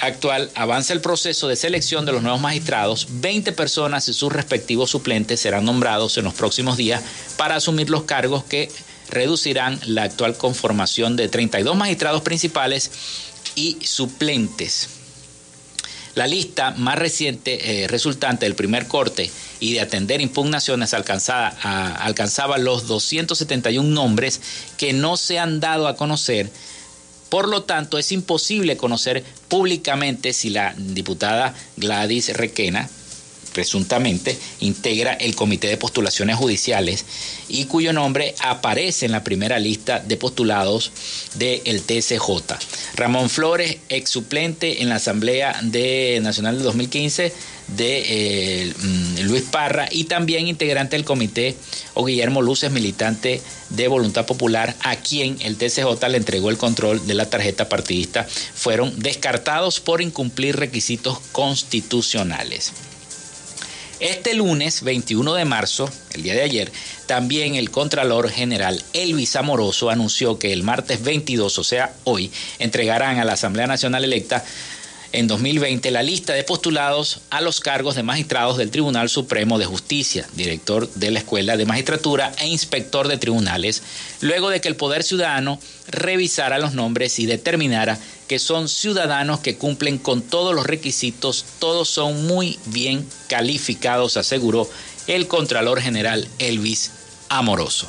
actual 0.00 0.50
avanza 0.54 0.92
el 0.92 1.00
proceso 1.00 1.48
de 1.48 1.56
selección 1.56 2.04
de 2.04 2.12
los 2.12 2.22
nuevos 2.22 2.40
magistrados. 2.40 3.06
20 3.10 3.52
personas 3.52 4.08
y 4.08 4.12
sus 4.12 4.32
respectivos 4.32 4.90
suplentes 4.90 5.40
serán 5.40 5.64
nombrados 5.64 6.18
en 6.18 6.24
los 6.24 6.34
próximos 6.34 6.76
días 6.76 7.02
para 7.36 7.56
asumir 7.56 7.90
los 7.90 8.04
cargos 8.04 8.44
que 8.44 8.70
reducirán 9.08 9.80
la 9.86 10.04
actual 10.04 10.36
conformación 10.36 11.16
de 11.16 11.28
32 11.28 11.76
magistrados 11.76 12.22
principales 12.22 12.90
y 13.54 13.78
suplentes. 13.84 14.95
La 16.16 16.26
lista 16.26 16.70
más 16.78 16.98
reciente 16.98 17.84
eh, 17.84 17.88
resultante 17.88 18.46
del 18.46 18.54
primer 18.54 18.88
corte 18.88 19.30
y 19.60 19.74
de 19.74 19.82
atender 19.82 20.22
impugnaciones 20.22 20.94
alcanzada, 20.94 21.48
alcanzaba 22.00 22.56
los 22.56 22.86
271 22.86 23.86
nombres 23.86 24.40
que 24.78 24.94
no 24.94 25.18
se 25.18 25.38
han 25.38 25.60
dado 25.60 25.86
a 25.86 25.94
conocer. 25.96 26.50
Por 27.28 27.48
lo 27.48 27.64
tanto, 27.64 27.98
es 27.98 28.12
imposible 28.12 28.78
conocer 28.78 29.24
públicamente 29.48 30.32
si 30.32 30.48
la 30.48 30.74
diputada 30.78 31.54
Gladys 31.76 32.34
Requena 32.34 32.88
presuntamente 33.56 34.38
integra 34.60 35.14
el 35.14 35.34
Comité 35.34 35.68
de 35.68 35.78
Postulaciones 35.78 36.36
Judiciales 36.36 37.06
y 37.48 37.64
cuyo 37.64 37.94
nombre 37.94 38.34
aparece 38.40 39.06
en 39.06 39.12
la 39.12 39.24
primera 39.24 39.58
lista 39.58 39.98
de 39.98 40.18
postulados 40.18 40.92
del 41.36 41.80
TCJ. 41.80 42.52
Ramón 42.96 43.30
Flores, 43.30 43.78
ex 43.88 44.10
suplente 44.10 44.82
en 44.82 44.90
la 44.90 44.96
Asamblea 44.96 45.58
de 45.62 46.20
Nacional 46.22 46.58
de 46.58 46.64
2015 46.64 47.32
de 47.68 48.02
eh, 48.68 48.74
mm, 48.78 49.20
Luis 49.22 49.42
Parra 49.44 49.88
y 49.90 50.04
también 50.04 50.48
integrante 50.48 50.96
del 50.96 51.06
comité, 51.06 51.56
o 51.94 52.04
Guillermo 52.04 52.42
Luces, 52.42 52.70
militante 52.70 53.40
de 53.70 53.88
Voluntad 53.88 54.26
Popular, 54.26 54.76
a 54.82 54.96
quien 54.96 55.38
el 55.40 55.56
TCJ 55.56 56.08
le 56.10 56.18
entregó 56.18 56.50
el 56.50 56.58
control 56.58 57.06
de 57.06 57.14
la 57.14 57.30
tarjeta 57.30 57.70
partidista, 57.70 58.24
fueron 58.54 58.92
descartados 59.00 59.80
por 59.80 60.02
incumplir 60.02 60.56
requisitos 60.56 61.20
constitucionales. 61.32 62.72
Este 63.98 64.34
lunes 64.34 64.82
21 64.82 65.32
de 65.32 65.46
marzo, 65.46 65.90
el 66.12 66.22
día 66.22 66.34
de 66.34 66.42
ayer, 66.42 66.70
también 67.06 67.54
el 67.54 67.70
Contralor 67.70 68.28
General 68.28 68.84
Elvis 68.92 69.36
Amoroso 69.36 69.88
anunció 69.88 70.38
que 70.38 70.52
el 70.52 70.62
martes 70.62 71.02
22, 71.02 71.58
o 71.58 71.64
sea, 71.64 71.94
hoy, 72.04 72.30
entregarán 72.58 73.18
a 73.18 73.24
la 73.24 73.32
Asamblea 73.32 73.66
Nacional 73.66 74.04
electa 74.04 74.44
en 75.16 75.28
2020 75.28 75.90
la 75.92 76.02
lista 76.02 76.34
de 76.34 76.44
postulados 76.44 77.20
a 77.30 77.40
los 77.40 77.60
cargos 77.60 77.94
de 77.94 78.02
magistrados 78.02 78.58
del 78.58 78.70
Tribunal 78.70 79.08
Supremo 79.08 79.58
de 79.58 79.64
Justicia, 79.64 80.28
director 80.34 80.92
de 80.92 81.10
la 81.10 81.20
Escuela 81.20 81.56
de 81.56 81.64
Magistratura 81.64 82.32
e 82.38 82.48
inspector 82.48 83.08
de 83.08 83.16
tribunales, 83.16 83.82
luego 84.20 84.50
de 84.50 84.60
que 84.60 84.68
el 84.68 84.76
Poder 84.76 85.02
Ciudadano 85.02 85.58
revisara 85.88 86.58
los 86.58 86.74
nombres 86.74 87.18
y 87.18 87.24
determinara 87.24 87.98
que 88.28 88.38
son 88.38 88.68
ciudadanos 88.68 89.40
que 89.40 89.56
cumplen 89.56 89.96
con 89.96 90.20
todos 90.20 90.54
los 90.54 90.66
requisitos, 90.66 91.46
todos 91.60 91.88
son 91.88 92.26
muy 92.26 92.58
bien 92.66 93.08
calificados, 93.26 94.18
aseguró 94.18 94.68
el 95.06 95.28
Contralor 95.28 95.80
General 95.80 96.28
Elvis 96.38 96.90
Amoroso. 97.30 97.88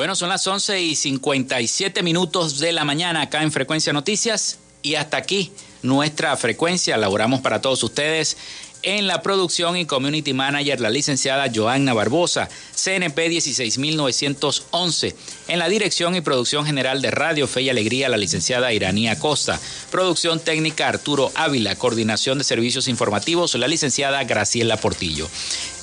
Bueno, 0.00 0.16
son 0.16 0.30
las 0.30 0.46
11 0.46 0.80
y 0.80 0.96
57 0.96 2.02
minutos 2.02 2.58
de 2.58 2.72
la 2.72 2.86
mañana 2.86 3.20
acá 3.20 3.42
en 3.42 3.52
Frecuencia 3.52 3.92
Noticias 3.92 4.58
y 4.82 4.94
hasta 4.94 5.18
aquí 5.18 5.52
nuestra 5.82 6.34
frecuencia. 6.38 6.96
Laboramos 6.96 7.42
para 7.42 7.60
todos 7.60 7.82
ustedes 7.82 8.38
en 8.82 9.06
la 9.06 9.20
producción 9.20 9.76
y 9.76 9.84
community 9.84 10.32
manager, 10.32 10.80
la 10.80 10.88
licenciada 10.88 11.50
Joanna 11.54 11.92
Barbosa, 11.92 12.48
CNP 12.74 13.28
16911. 13.28 15.14
En 15.48 15.58
la 15.58 15.68
dirección 15.68 16.16
y 16.16 16.22
producción 16.22 16.64
general 16.64 17.02
de 17.02 17.10
Radio 17.10 17.46
Fe 17.46 17.60
y 17.62 17.68
Alegría, 17.68 18.08
la 18.08 18.16
licenciada 18.16 18.72
Iranía 18.72 19.18
Costa. 19.18 19.60
Producción 19.90 20.40
técnica 20.40 20.88
Arturo 20.88 21.30
Ávila. 21.34 21.76
Coordinación 21.76 22.38
de 22.38 22.44
servicios 22.44 22.88
informativos, 22.88 23.54
la 23.54 23.68
licenciada 23.68 24.24
Graciela 24.24 24.78
Portillo. 24.78 25.28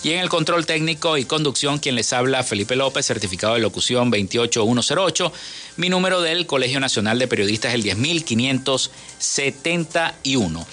Y 0.03 0.11
en 0.11 0.19
el 0.19 0.29
control 0.29 0.65
técnico 0.65 1.17
y 1.17 1.25
conducción, 1.25 1.79
quien 1.79 1.95
les 1.95 2.13
habla, 2.13 2.43
Felipe 2.43 2.75
López, 2.75 3.03
certificado 3.05 3.55
de 3.55 3.59
locución 3.59 4.09
28108. 4.11 5.33
Mi 5.77 5.89
número 5.89 6.21
del 6.21 6.45
Colegio 6.45 6.79
Nacional 6.79 7.17
de 7.19 7.27
Periodistas 7.27 7.73
es 7.73 7.75
el 7.75 7.83
10571. 7.83 10.65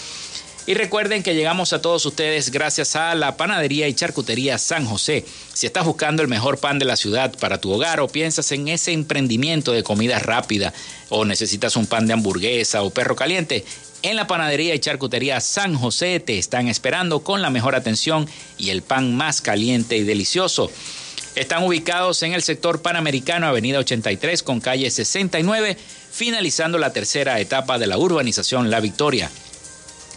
Y 0.66 0.72
recuerden 0.72 1.22
que 1.22 1.34
llegamos 1.34 1.74
a 1.74 1.82
todos 1.82 2.06
ustedes 2.06 2.50
gracias 2.50 2.96
a 2.96 3.14
la 3.14 3.36
panadería 3.36 3.86
y 3.86 3.92
charcutería 3.92 4.56
San 4.56 4.86
José. 4.86 5.26
Si 5.52 5.66
estás 5.66 5.84
buscando 5.84 6.22
el 6.22 6.28
mejor 6.28 6.58
pan 6.58 6.78
de 6.78 6.86
la 6.86 6.96
ciudad 6.96 7.36
para 7.38 7.60
tu 7.60 7.70
hogar 7.70 8.00
o 8.00 8.08
piensas 8.08 8.50
en 8.52 8.68
ese 8.68 8.92
emprendimiento 8.92 9.72
de 9.72 9.82
comida 9.82 10.18
rápida 10.18 10.72
o 11.10 11.26
necesitas 11.26 11.76
un 11.76 11.86
pan 11.86 12.06
de 12.06 12.14
hamburguesa 12.14 12.82
o 12.82 12.88
perro 12.88 13.14
caliente, 13.14 13.62
en 14.04 14.14
la 14.16 14.26
panadería 14.26 14.74
y 14.74 14.78
charcutería 14.78 15.40
San 15.40 15.74
José 15.74 16.20
te 16.20 16.38
están 16.38 16.68
esperando 16.68 17.20
con 17.20 17.40
la 17.40 17.48
mejor 17.48 17.74
atención 17.74 18.28
y 18.58 18.68
el 18.68 18.82
pan 18.82 19.16
más 19.16 19.40
caliente 19.40 19.96
y 19.96 20.02
delicioso. 20.02 20.70
Están 21.34 21.64
ubicados 21.64 22.22
en 22.22 22.34
el 22.34 22.42
sector 22.42 22.82
panamericano, 22.82 23.46
Avenida 23.46 23.78
83 23.78 24.42
con 24.42 24.60
calle 24.60 24.90
69, 24.90 25.78
finalizando 26.12 26.76
la 26.76 26.92
tercera 26.92 27.40
etapa 27.40 27.78
de 27.78 27.86
la 27.86 27.96
urbanización 27.96 28.70
La 28.70 28.80
Victoria. 28.80 29.30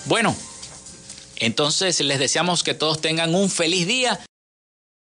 Bueno, 0.05 0.33
entonces 1.37 1.99
les 2.01 2.19
deseamos 2.19 2.63
que 2.63 2.73
todos 2.73 3.01
tengan 3.01 3.35
un 3.35 3.49
feliz 3.49 3.87
día. 3.87 4.19